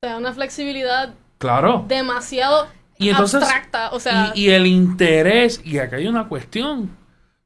[0.01, 1.85] Te da una flexibilidad Claro.
[1.87, 2.66] demasiado
[2.98, 3.90] Y entonces- abstracta.
[3.92, 6.90] O sea, y, y el interés, y acá hay una cuestión.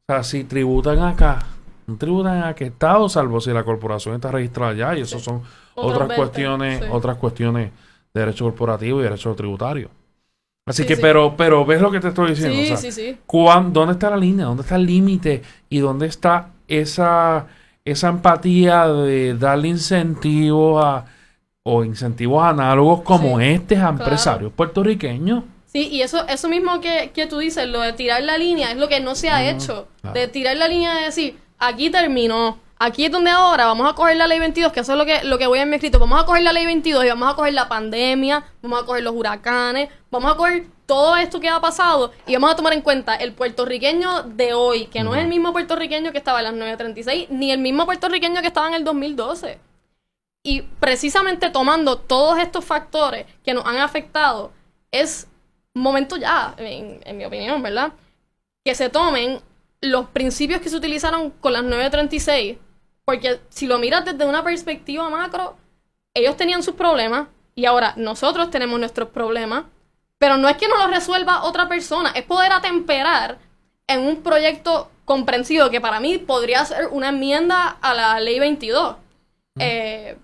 [0.09, 1.41] O sea, si tributan acá,
[1.87, 5.25] no tributan en aquel estado, salvo si la corporación está registrada allá, y eso Sí.
[5.27, 5.43] son
[5.75, 6.87] otras 20, cuestiones, sí.
[6.91, 7.71] otras cuestiones
[8.15, 9.91] de derecho corporativo y derecho tributario.
[10.65, 11.03] Así Sí, que, sí.
[11.03, 12.57] pero, pero ves lo que te estoy diciendo.
[12.57, 13.17] sí, o sea, sí, sí.
[13.27, 14.47] cuán- ¿Dónde está la línea?
[14.47, 15.43] ¿Dónde está el límite?
[15.69, 17.47] ¿Y dónde está esa,
[17.85, 21.05] esa empatía de darle incentivos a,
[21.65, 23.97] o incentivos análogos como Sí, este a claro.
[23.99, 25.45] empresarios puertorriqueños?
[25.67, 28.77] Sí, y eso, eso mismo que, que tú dices, lo de tirar la línea, es
[28.77, 29.89] lo que no se ha hecho.
[30.01, 30.15] claro.
[30.19, 34.17] De tirar la línea de decir, aquí terminó, aquí es donde ahora vamos a coger
[34.17, 36.21] la ley 22, que eso es lo que, lo que voy en mi escrito, vamos
[36.21, 39.15] a coger la ley 22 y vamos a coger la pandemia, vamos a coger los
[39.15, 43.15] huracanes, vamos a coger todo esto que ha pasado y vamos a tomar en cuenta
[43.15, 47.29] el puertorriqueño de hoy, que no es el mismo puertorriqueño que estaba en las 936,
[47.31, 49.61] ni el mismo puertorriqueño que estaba en el 2012.
[50.45, 54.51] Y precisamente tomando todos estos factores que nos han afectado,
[54.91, 55.29] es
[55.73, 57.93] momento ya, en, en mi opinión, ¿verdad?
[58.65, 59.41] Que se tomen
[59.81, 62.59] los principios que se utilizaron con las 936,
[63.13, 65.55] porque si lo miras desde una perspectiva macro,
[66.15, 69.65] ellos tenían sus problemas y ahora nosotros tenemos nuestros problemas,
[70.17, 73.39] pero no es que nos los resuelva otra persona, es poder atemperar
[73.87, 78.97] en un proyecto comprensivo que para mí podría ser una enmienda a la ley 22.
[79.59, 80.17] Eh,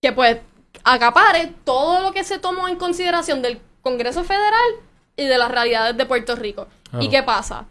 [0.00, 0.38] que pues
[0.84, 4.70] acapare todo lo que se tomó en consideración del Congreso Federal
[5.16, 6.66] y de las realidades de Puerto Rico.
[6.98, 7.66] ¿Y qué pasa?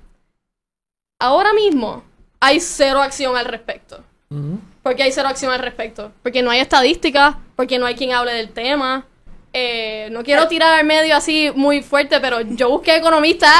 [1.19, 2.04] Ahora mismo
[2.44, 4.04] hay cero acción al respecto.
[4.30, 4.60] Ujú.
[4.82, 6.12] ¿Por qué hay cero acción al respecto?
[6.22, 9.06] Porque no hay estadísticas, porque no hay quien hable del tema.
[9.54, 13.54] Eh, no quiero tirar al medio así muy fuerte, pero yo busqué economistas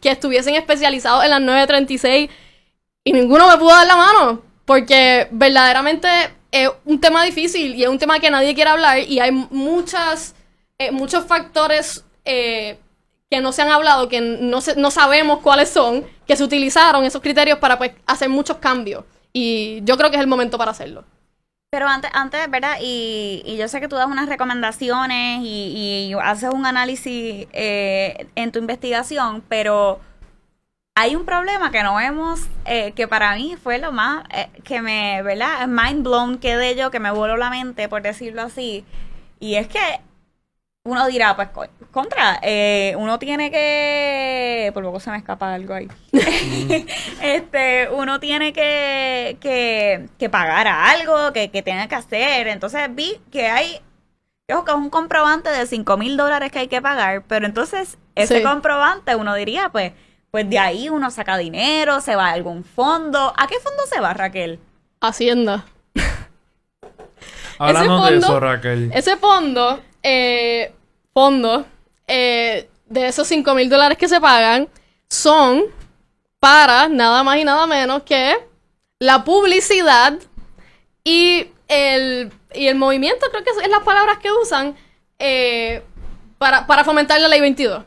[0.00, 2.30] que estuviesen especializados en las 936
[3.04, 4.42] y ninguno me pudo dar la mano.
[4.64, 6.08] Porque verdaderamente
[6.52, 10.34] es un tema difícil y es un tema que nadie quiere hablar y hay muchas,
[10.78, 12.78] eh, muchos factores eh,
[13.30, 17.04] que no se han hablado, que no, se- no sabemos cuáles son, que se utilizaron
[17.04, 19.04] esos criterios para pues, hacer muchos cambios.
[19.32, 21.02] Y yo creo que es el momento para hacerlo.
[21.72, 22.76] Pero antes, antes ¿verdad?
[22.80, 28.52] Y, yo sé que tú das unas recomendaciones y, y haces un análisis eh, en
[28.52, 29.98] tu investigación, pero
[30.94, 34.82] hay un problema que no vemos, eh, que para mí fue lo más, eh, que
[34.82, 35.66] me, ¿verdad?
[35.66, 38.84] Mind blown quedé yo, que me voló la mente, por decirlo así.
[39.40, 39.80] Y es que
[40.90, 44.70] uno dirá, pues, co- contra, eh, uno tiene que...
[44.74, 45.88] Por poco se me escapa algo ahí.
[47.22, 52.48] este, uno tiene que, que, que pagar a algo, que, que tiene que hacer.
[52.48, 53.80] Entonces vi que hay,
[54.46, 57.98] creo que es un comprobante de 5 mil dólares que hay que pagar, pero entonces
[58.14, 58.42] ese Sí.
[58.42, 59.92] comprobante uno diría, pues,
[60.30, 63.32] pues de ahí uno saca dinero, se va a algún fondo.
[63.36, 64.58] ¿A qué fondo se va, Raquel?
[65.00, 65.64] Hacienda.
[67.58, 68.90] Hablando de fondo- eso, Raquel.
[68.94, 70.72] Ese fondo, eh,
[71.12, 71.64] fondo,
[72.06, 74.68] eh, de esos 5 mil dólares que se pagan,
[75.08, 75.62] son
[76.38, 78.36] para nada más y nada menos que
[78.98, 80.14] la publicidad
[81.04, 84.74] y el, y el movimiento, creo que es las palabras que usan,
[85.18, 85.82] eh,
[86.38, 87.84] para, para fomentar la ley 22.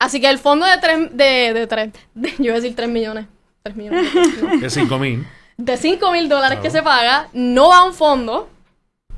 [0.00, 2.88] Así que el fondo de 3, de, de tres- de- yo iba a decir 3
[2.88, 3.26] millones,
[3.64, 4.56] 3 millones, no.
[4.58, 5.26] De 5 mil.
[5.56, 8.48] de 5 mil dólares que se paga, no va a un fondo,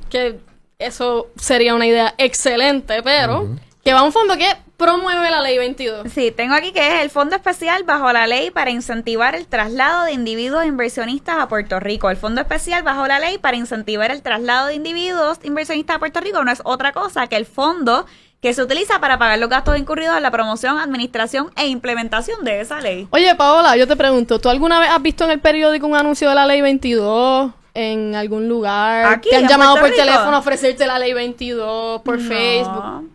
[0.09, 0.39] que
[0.81, 3.47] eso sería una idea excelente, pero
[3.83, 4.45] que va a un fondo que
[4.77, 6.11] promueve la ley 22.
[6.11, 10.05] Sí, tengo aquí que es el Fondo Especial bajo la ley para incentivar el traslado
[10.05, 12.09] de individuos inversionistas a Puerto Rico.
[12.09, 16.19] El Fondo Especial bajo la ley para incentivar el traslado de individuos inversionistas a Puerto
[16.19, 18.07] Rico no es otra cosa que el fondo
[18.41, 22.61] que se utiliza para pagar los gastos incurridos en la promoción, administración e implementación de
[22.61, 23.07] esa ley.
[23.11, 26.27] Oye, Paola, yo te pregunto, ¿tú alguna vez has visto en el periódico un anuncio
[26.27, 29.05] de la ley 22 en algún lugar?
[29.13, 29.97] Aquí, ¿Te han llamado por Rico.
[29.97, 33.09] teléfono a ofrecerte la ley 22 por No, Facebook?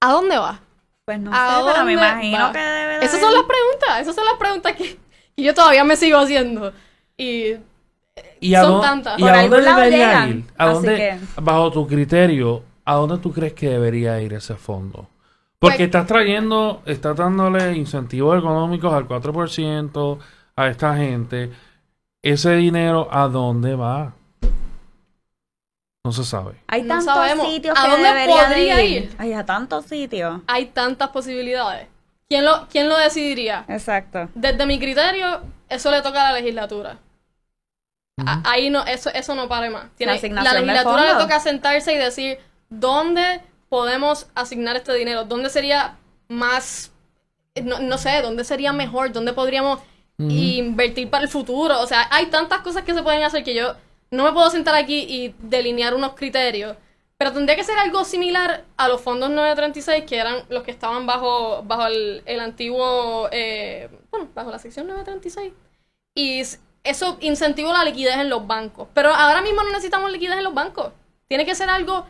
[0.00, 0.58] ¿A dónde vas?
[1.04, 2.52] Pues no ¿A sé, pero me imagino va?
[2.52, 4.98] que debe de Esas son las preguntas, esas son las preguntas que,
[5.36, 6.72] que yo todavía me sigo haciendo.
[7.16, 7.54] Y
[8.40, 9.18] ¿Y a Son dónde- tantas.
[9.18, 10.44] ¿Y Por a dónde algún lado debería llegan, ir?
[10.56, 15.08] ¿A dónde, que- bajo tu criterio, a dónde tú crees que debería ir ese fondo?
[15.58, 20.18] Porque Pues- estás trayendo, estás dándole incentivos económicos al 4%
[20.56, 21.50] a esta gente.
[22.22, 24.12] Ese dinero, ¿a dónde va?
[26.04, 26.54] No se sabe.
[26.66, 27.46] Hay No tantos sabemos.
[27.48, 29.02] sitios ¿A que dónde debería de podría ir.
[29.04, 29.14] ir?
[29.18, 30.40] Ay, a tantos sitios.
[30.46, 31.88] hay tantas posibilidades.
[32.28, 33.64] ¿Quién lo, quién lo decidiría?
[33.68, 34.28] Exacto.
[34.34, 36.98] Desde mi criterio, eso le toca a la legislatura.
[38.24, 39.86] A- ahí no, eso, eso no pare más.
[39.96, 45.48] Tiene- La la legislatura le toca sentarse y decir dónde podemos asignar este dinero, dónde
[45.50, 45.96] sería
[46.28, 46.92] más,
[47.62, 49.80] no, no sé, dónde sería mejor, dónde podríamos
[50.28, 51.80] invertir para el futuro.
[51.80, 53.74] O sea, hay tantas cosas que se pueden hacer que yo
[54.10, 56.76] no me puedo sentar aquí y delinear unos criterios.
[57.16, 61.06] Pero tendría que ser algo similar a los fondos 936, que eran los que estaban
[61.06, 65.52] bajo, bajo el, el antiguo, eh, bueno, bajo la sección 936.
[66.14, 66.42] Y
[66.82, 68.88] eso incentivó la liquidez en los bancos.
[68.94, 70.92] Pero ahora mismo no necesitamos liquidez en los bancos.
[71.28, 72.06] Tiene que ser algo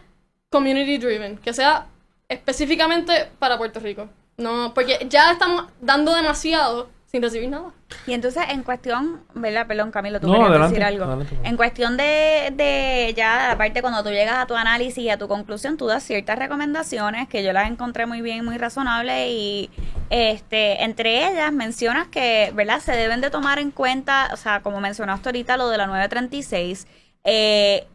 [0.49, 1.88] community driven, que sea
[2.29, 4.09] específicamente para Puerto Rico.
[4.37, 7.72] No, porque ya estamos dando demasiado sin recibir nada.
[8.06, 9.66] Y entonces, en cuestión, ¿verdad?
[9.66, 11.04] Perdón, Camilo, tú No, querías adelante, decir algo.
[11.04, 11.36] adelante.
[11.42, 15.26] En cuestión de, de, ya, aparte, cuando tú llegas a tu análisis y a tu
[15.26, 19.70] conclusión, tú das ciertas recomendaciones que yo las encontré muy bien, muy razonables y,
[20.11, 22.78] este, entre ellas mencionas que, ¿verdad?
[22.80, 26.86] Se deben de tomar en cuenta, o sea, como mencionaste ahorita, lo de la 936,
[27.24, 27.86] eh,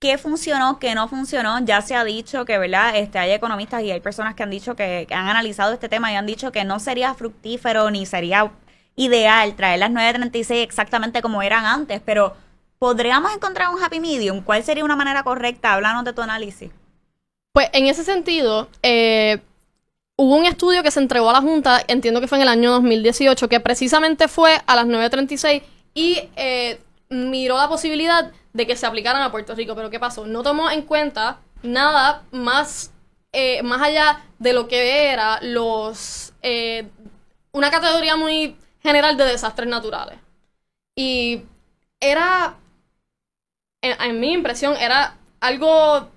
[0.00, 1.60] qué funcionó, qué no funcionó.
[1.60, 2.96] Ya se ha dicho que, ¿verdad?
[2.96, 6.16] Este, hay economistas y hay personas que han dicho que, han analizado este tema y
[6.16, 8.50] han dicho que no sería fructífero ni sería
[8.96, 12.34] ideal traer las 936 exactamente como eran antes, pero
[12.78, 14.42] ¿podríamos encontrar un happy medium?
[14.42, 15.74] ¿Cuál sería una manera correcta?
[15.74, 16.70] Háblanos de tu análisis.
[17.52, 19.40] Pues en ese sentido, eh,
[20.16, 22.70] hubo un estudio que se entregó a la Junta, entiendo que fue en el año
[22.72, 25.62] 2018, que precisamente fue a las 9.36
[25.94, 26.80] y eh,
[27.10, 29.74] miró la posibilidad de que se aplicaran a Puerto Rico.
[29.74, 30.26] Pero ¿qué pasó?
[30.26, 32.92] No tomó en cuenta nada más,
[33.32, 36.32] eh, más allá de lo que era los...
[36.42, 36.88] eh,
[37.52, 40.18] una categoría muy general de desastres naturales.
[40.96, 41.42] Y
[41.98, 42.56] era,
[43.82, 46.08] en, en mi impresión, era algo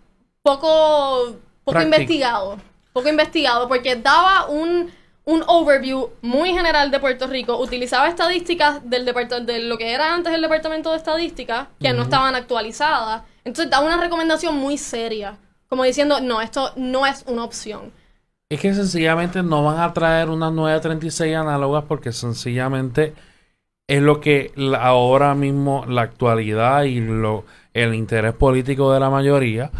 [0.42, 2.60] poco, poco investigado.
[2.94, 4.94] Poco investigado, porque daba un,
[5.26, 10.34] un overview muy general de Puerto Rico, utilizaba estadísticas del de lo que era antes
[10.34, 13.24] el Departamento de Estadística, que no estaban actualizadas.
[13.46, 15.38] Entonces daba una recomendación muy seria,
[15.70, 17.92] como diciendo, no, esto no es una opción.
[18.50, 23.14] Es que sencillamente no van a traer unas 936 análogas porque sencillamente
[23.88, 29.10] es lo que la- ahora mismo la actualidad y lo, el interés político de la
[29.10, 29.72] mayoría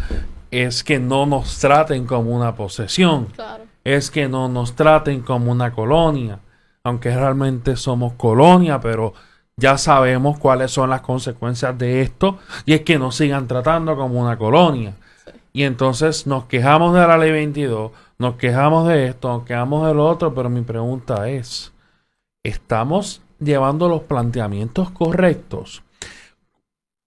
[0.50, 3.64] es que no nos traten como una posesión, Claro.
[3.84, 6.40] Es que no nos traten como una colonia,
[6.82, 9.12] aunque realmente somos colonia, pero
[9.56, 14.20] ya sabemos cuáles son las consecuencias de esto y es que nos sigan tratando como
[14.20, 14.94] una colonia.
[15.52, 19.94] Y entonces nos quejamos de la ley 22, nos quejamos de esto, nos quejamos de
[19.94, 21.72] lo otro, pero mi pregunta es,
[22.42, 25.84] ¿estamos llevando los planteamientos correctos?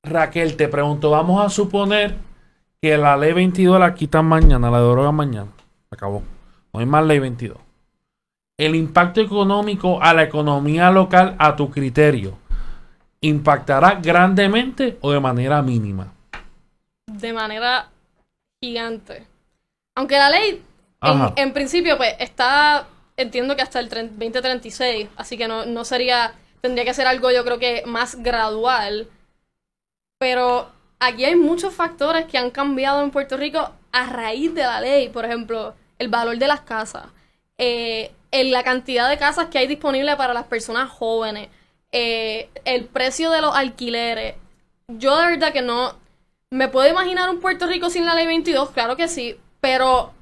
[0.04, 2.16] Raquel, te pregunto, vamos a suponer
[2.82, 5.52] que la ley 22 la quitan mañana, la derogan mañana.
[5.92, 6.37] Acabó.
[6.74, 7.58] No hay más ley 22.
[8.58, 12.38] El impacto económico a la economía local a tu criterio,
[13.22, 16.14] ¿impactará grandemente o de manera mínima?
[17.08, 17.90] de manera
[18.62, 19.26] gigante.
[19.96, 20.62] Aunque la ley,
[21.02, 25.86] en, en principio, pues está, entiendo que hasta el 30 2036, así que no, no
[25.86, 29.08] sería, tendría que ser algo yo creo que más gradual.
[30.20, 34.82] Pero aquí hay muchos factores que han cambiado en Puerto Rico a raíz de la
[34.82, 35.10] ley.
[35.10, 37.06] Por ejemplo, el valor de las casas,
[37.58, 41.50] eh, en la cantidad de casas que hay disponible para las personas jóvenes,
[41.92, 44.36] eh, el precio de los alquileres.
[44.88, 45.96] Yo de verdad que no,
[46.50, 48.70] ¿Me puedo imaginar un Puerto Rico sin la ley 22?
[48.70, 50.14] Claro que sí, pero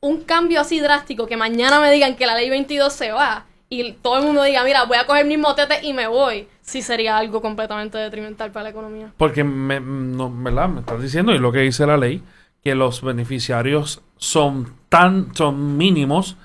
[0.00, 3.94] un cambio así drástico, que mañana me digan que la ley 22 se va y
[3.94, 7.18] todo el mundo diga, mira, voy a coger mis motetes y me voy, sí sería
[7.18, 9.12] algo completamente detrimental para la economía.
[9.16, 10.68] Porque, me, ¿verdad?
[10.68, 12.22] Me estás diciendo, y lo que dice la ley,
[12.62, 16.36] que los beneficiarios son tan, son mínimos,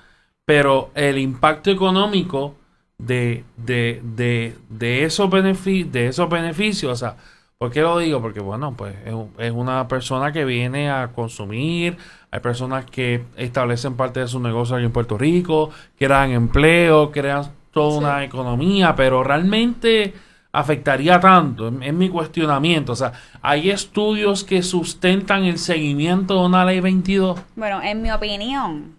[0.45, 2.55] pero el impacto económico
[2.97, 7.17] de, de, de, de esos, benefi- de esos beneficios, o sea,
[7.57, 8.21] ¿por qué lo digo?
[8.21, 11.97] Porque, bueno, pues es, es una persona que viene a consumir,
[12.31, 17.51] hay personas que establecen parte de su negocio aquí en Puerto Rico, crean empleo, crean
[17.71, 17.97] toda Sí.
[17.99, 20.13] una economía, pero realmente
[20.51, 22.93] afectaría tanto, es, es mi cuestionamiento.
[22.93, 27.39] O sea, hay estudios que sustentan el seguimiento de una ley 22.
[27.55, 28.95] Bueno, en mi opinión,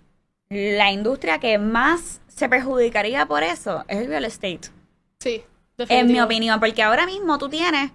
[0.48, 4.70] la industria que más se perjudicaría por eso es el real estate.
[5.20, 5.42] Sí,
[5.88, 7.92] En mi opinión, porque ahora mismo tú tienes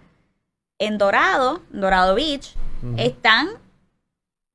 [0.80, 2.56] en Dorado, Dorado Beach,
[2.98, 3.50] están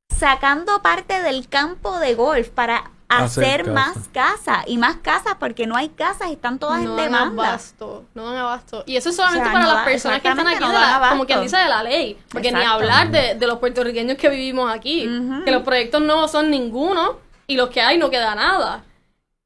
[0.09, 3.73] sacando parte del campo de golf para Hacer hacer, casa.
[3.73, 7.49] más casas y más casas porque no hay casas, están todas no en dan demanda.
[7.49, 8.85] abasto, no dan abasto.
[8.87, 10.73] Y eso es solamente O sea, para no las personas que están aquí, de no
[10.73, 12.19] dan la- como quien dice de la ley.
[12.31, 15.09] Porque ni hablar de, de los puertorriqueños que vivimos aquí.
[15.45, 18.85] Que los proyectos nuevos son ninguno y los que hay no queda nada.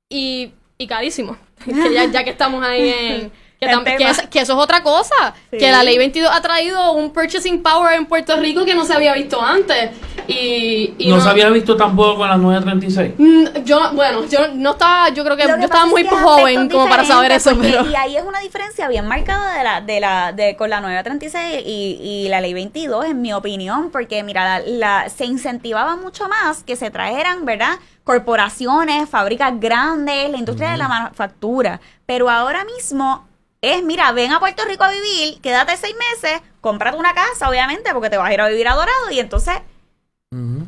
[0.09, 1.37] Y, y carísimo.
[1.65, 3.46] que ya, ya que estamos ahí en...
[3.59, 4.11] Que, El tam- que tema.
[4.11, 5.35] es- que eso es otra cosa.
[5.51, 5.57] Sí.
[5.57, 8.93] Que la ley 22 ha traído un purchasing power en Puerto Rico que no se
[8.93, 9.91] había visto antes.
[10.29, 13.15] Y, y no se había visto tampoco con las 936.
[13.17, 16.11] Mm, Yo, bueno, yo no estaba, yo creo que, Lo yo que estaba muy es
[16.11, 17.87] joven como para saber eso, pero...
[17.89, 21.63] Y ahí es una diferencia bien marcada de la, de la, de con la 936
[21.65, 26.29] y, y la ley 22, en mi opinión, porque mira, la, la- se incentivaba mucho
[26.29, 27.79] más que se trajeran, ¿verdad?
[28.05, 31.81] Corporaciones, fábricas grandes, la industria de la manufactura.
[32.05, 33.27] Pero ahora mismo
[33.61, 37.93] es, mira, ven a Puerto Rico a vivir, quédate seis meses, cómprate una casa, obviamente,
[37.93, 39.55] porque te vas a ir a vivir a Dorado y entonces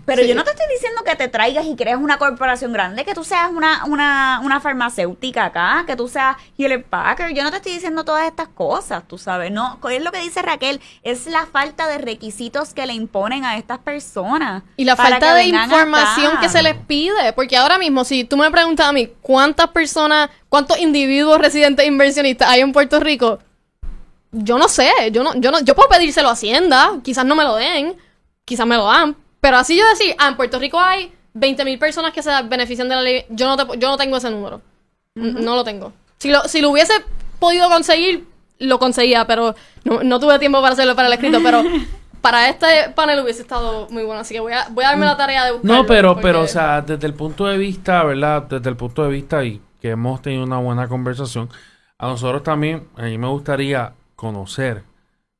[0.06, 0.28] Pero Sí.
[0.28, 3.24] yo no te estoy diciendo que te traigas y crees una corporación grande, que tú
[3.24, 7.32] seas una, una, una farmacéutica acá, que tú seas Hewlett Packard.
[7.34, 9.50] Yo no te estoy diciendo todas estas cosas, tú sabes.
[9.50, 13.56] No, es lo que dice Raquel, es la falta de requisitos que le imponen a
[13.56, 14.62] estas personas.
[14.76, 16.40] Y la falta de información acá.
[16.40, 20.30] que se les pide, porque ahora mismo, si tú me preguntas a mí cuántas personas,
[20.48, 23.40] cuántos individuos residentes e inversionistas hay en Puerto Rico,
[24.30, 27.42] yo no sé, yo no, yo no, yo puedo pedírselo a Hacienda, quizás no me
[27.42, 27.96] lo den,
[28.44, 32.12] quizás me lo dan, pero así yo decir, ah, en Puerto Rico hay 20.000 personas
[32.12, 34.60] que se benefician de la ley, yo no, te- yo no tengo ese número,
[35.14, 35.92] no lo tengo.
[36.18, 36.92] Si lo, si lo hubiese
[37.38, 38.26] podido conseguir,
[38.58, 41.62] lo conseguía, pero no, no tuve tiempo para hacerlo para el escrito, pero
[42.20, 45.16] para este panel hubiese estado muy bueno, así que voy a, voy a darme la
[45.16, 45.76] tarea de buscarlo.
[45.82, 48.42] No, pero, porque- pero, o sea, desde el punto de vista, ¿verdad?
[48.42, 51.48] Desde el punto de vista y que hemos tenido una buena conversación,
[51.98, 54.82] a nosotros también, a mí me gustaría conocer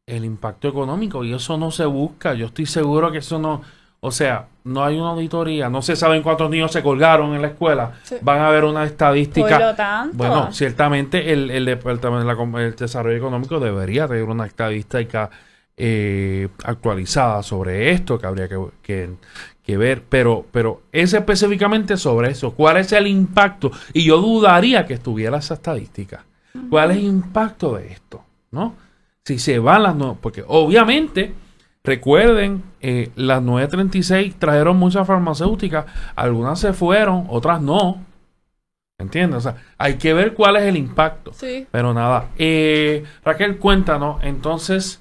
[0.07, 2.34] el impacto económico y eso no se busca.
[2.34, 3.62] Yo estoy seguro que eso no,
[4.01, 7.49] O sea, no hay una auditoría, no se saben cuántos niños se colgaron en la
[7.49, 7.94] escuela.
[8.05, 8.16] Sí.
[8.20, 9.49] Van a haber una estadística.
[9.59, 10.16] Por lo tanto.
[10.16, 11.64] Bueno, ciertamente el, el
[12.76, 15.30] desarrollo económico debería tener una estadística
[15.76, 19.11] eh, actualizada sobre esto que habría que, que-
[19.62, 22.53] que ver, pero, pero es específicamente sobre eso.
[22.55, 23.70] ¿Cuál es el impacto?
[23.92, 26.24] Y yo dudaría que estuviera esa estadística.
[26.70, 28.22] ¿Cuál es el impacto de esto?
[28.51, 28.74] ¿No?
[29.26, 31.34] Si se van las no, porque obviamente
[31.85, 38.05] recuerden eh, las 936 trajeron muchas farmacéuticas, algunas se fueron, otras no.
[39.01, 39.39] ¿Entiendes?
[39.39, 41.33] O sea, hay que ver cuál es el impacto.
[41.33, 41.66] Sí.
[41.70, 45.01] Pero nada, eh, Raquel, cuéntanos entonces,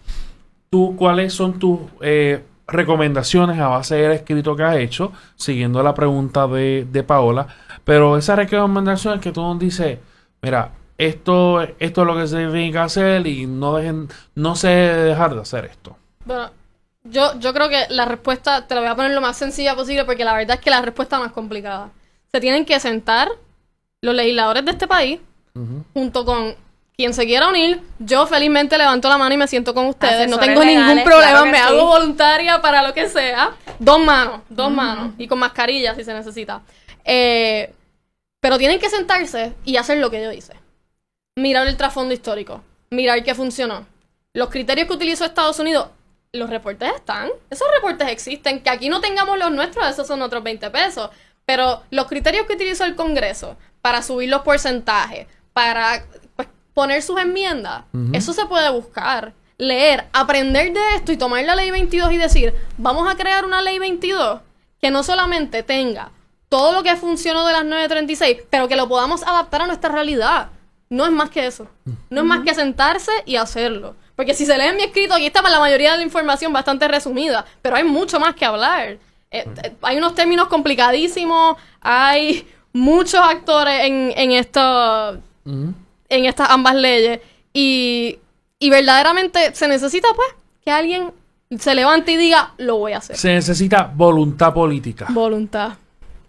[0.70, 5.96] tú cuáles son tus eh, recomendaciones a base del escrito que has hecho, siguiendo la
[5.96, 7.48] pregunta de, de Paola,
[7.84, 9.98] pero esas recomendaciones que tú nos dices,
[10.42, 14.68] mira, esto, esto es lo que se tiene que hacer y no dejen, no se
[14.68, 15.96] debe dejar de hacer esto.
[16.26, 16.50] Bueno,
[17.10, 20.06] yo, yo creo que la respuesta te la voy a poner lo más sencilla posible
[20.06, 21.90] porque la verdad es que la respuesta es más complicada.
[22.32, 23.30] Se tienen que sentar
[24.02, 25.20] los legisladores de este país
[25.94, 26.56] junto con
[26.96, 27.82] quien se quiera unir.
[28.00, 30.30] Yo felizmente levanto la mano y me siento con ustedes.
[30.30, 31.64] no tengo ningún problema, claro me sí.
[31.64, 33.52] hago voluntaria para lo que sea.
[33.80, 35.14] Dos manos, dos manos.
[35.18, 36.62] Y con mascarilla si se necesita.
[37.06, 37.74] Eh,
[38.40, 40.54] pero tienen que sentarse y hacer lo que yo hice.
[41.36, 42.62] Mirar el trasfondo histórico.
[42.90, 43.86] Mirar qué funcionó.
[44.34, 45.90] Los criterios que utilizó Estados Unidos,
[46.34, 47.30] los reportes están.
[47.50, 48.62] Esos reportes existen.
[48.62, 51.10] Que aquí no tengamos los nuestros, esos son otros 20 pesos.
[51.46, 56.06] Pero los criterios que utilizó el Congreso para subir los porcentajes, para
[56.36, 59.34] pues, poner sus enmiendas, eso se puede buscar.
[59.58, 63.62] Leer, aprender de esto y tomar la ley 22 y decir, vamos a crear una
[63.62, 64.42] ley 22
[64.80, 66.12] que no solamente tenga
[66.50, 70.50] todo lo que funcionó de las 936, pero que lo podamos adaptar a nuestra realidad.
[70.90, 71.68] No es más que eso.
[72.10, 73.96] No es más que sentarse y hacerlo.
[74.18, 77.46] Porque si se lee mi escrito, aquí está la mayoría de la información bastante resumida,
[77.62, 78.98] pero hay mucho más que hablar.
[79.30, 86.74] Eh, eh, hay unos términos complicadísimos, hay muchos actores en, en esto, en estas ambas
[86.76, 87.20] leyes
[87.54, 88.18] y,
[88.58, 90.30] y verdaderamente se necesita pues
[90.66, 91.14] que alguien
[91.60, 93.18] se levante y diga lo voy a hacer.
[93.18, 95.06] Se necesita voluntad política.
[95.10, 95.74] Voluntad.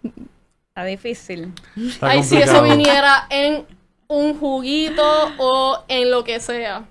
[0.03, 1.53] Está difícil.
[1.75, 3.65] Está Ay, si eso viniera en
[4.07, 5.03] un juguito
[5.39, 6.85] o en lo que sea.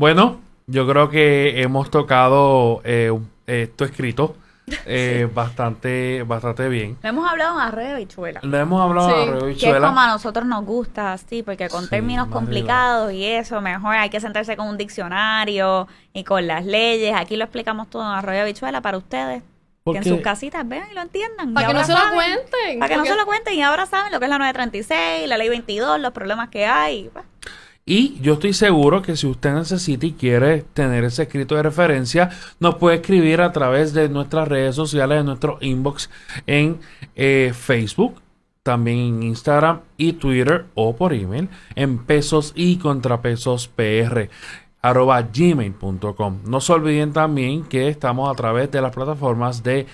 [0.00, 3.10] Bueno, yo creo que hemos tocado eh,
[3.46, 4.36] esto escrito
[4.84, 6.98] eh, bastante, bastante bien.
[7.02, 8.40] Lo hemos hablado en Arroyo de Bichuela.
[8.42, 9.14] Lo hemos hablado Sí.
[9.14, 9.86] a Arroyo Que es Bichuela.
[9.88, 14.10] como a nosotros nos gusta, así, porque con Sí, términos complicados y eso, mejor hay
[14.10, 17.14] que sentarse con un diccionario y con las leyes.
[17.16, 19.42] Aquí lo explicamos todo en Arroyo Bichuela para ustedes.
[19.90, 21.54] Que en sus casitas vean y lo entiendan.
[21.54, 22.80] Para Y que no se lo cuenten.
[22.80, 25.38] Para que no se lo cuenten y ahora saben lo que es la 936, la
[25.38, 27.08] ley 22, los problemas que hay.
[27.12, 27.24] pues.
[27.88, 32.30] Y yo estoy seguro que si usted necesita y quiere tener ese escrito de referencia,
[32.58, 36.10] nos puede escribir a través de nuestras redes sociales, de nuestro inbox
[36.48, 36.80] en
[37.14, 38.20] eh, Facebook,
[38.64, 44.30] también en Instagram y Twitter o por email en pesos y contrapesos pr
[44.82, 46.40] arroba gmail.com.
[46.44, 49.86] No se olviden también que estamos a través de las plataformas de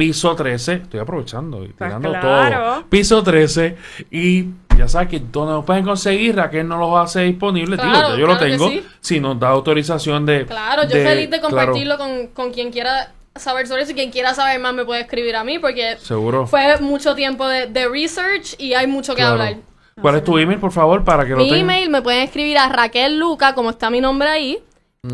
[0.00, 0.72] Piso 13.
[0.72, 2.74] Estoy aprovechando y Pues tirando claro.
[2.76, 2.84] todo.
[2.88, 3.76] Piso 13
[4.10, 4.46] y
[4.78, 7.78] ya sabes que donde nos pueden conseguir, Raquel no los hace disponibles.
[7.78, 8.68] Digo, Claro, yo lo claro tengo.
[8.70, 8.82] sí.
[9.00, 10.46] Si nos da autorización de.
[10.46, 14.10] Claro, yo de- feliz de compartirlo con, con quien quiera saber sobre eso y quien
[14.10, 16.46] quiera saber más me puede escribir a mí porque seguro.
[16.46, 19.56] fue mucho tiempo de, de research y hay mucho que hablar.
[20.00, 21.60] ¿Cuál es tu email, por favor, para que lo Mi tengan?
[21.60, 24.58] email me pueden escribir a Raquel Luca, como está mi nombre ahí,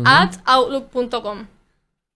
[0.05, 1.45] at outlook.com.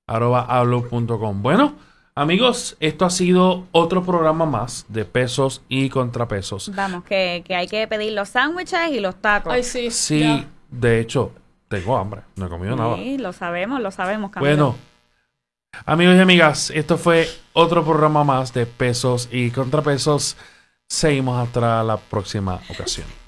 [0.07, 1.41] arroba outlook.com.
[1.43, 1.73] Bueno,
[2.21, 6.71] amigos, esto ha sido otro programa más de pesos y contrapesos.
[6.75, 9.53] Vamos, que, que hay que pedir los sándwiches y los tacos.
[9.53, 9.91] Ay, sí.
[9.91, 10.45] Sí, ya.
[10.69, 11.31] de hecho,
[11.67, 12.95] tengo hambre, no he comido nada.
[12.97, 14.31] Sí, lo sabemos, lo sabemos.
[14.31, 14.55] Camilo.
[14.55, 14.75] Bueno,
[15.85, 20.37] amigos y amigas, esto fue otro programa más de pesos y contrapesos.
[20.87, 23.20] Seguimos hasta la próxima ocasión.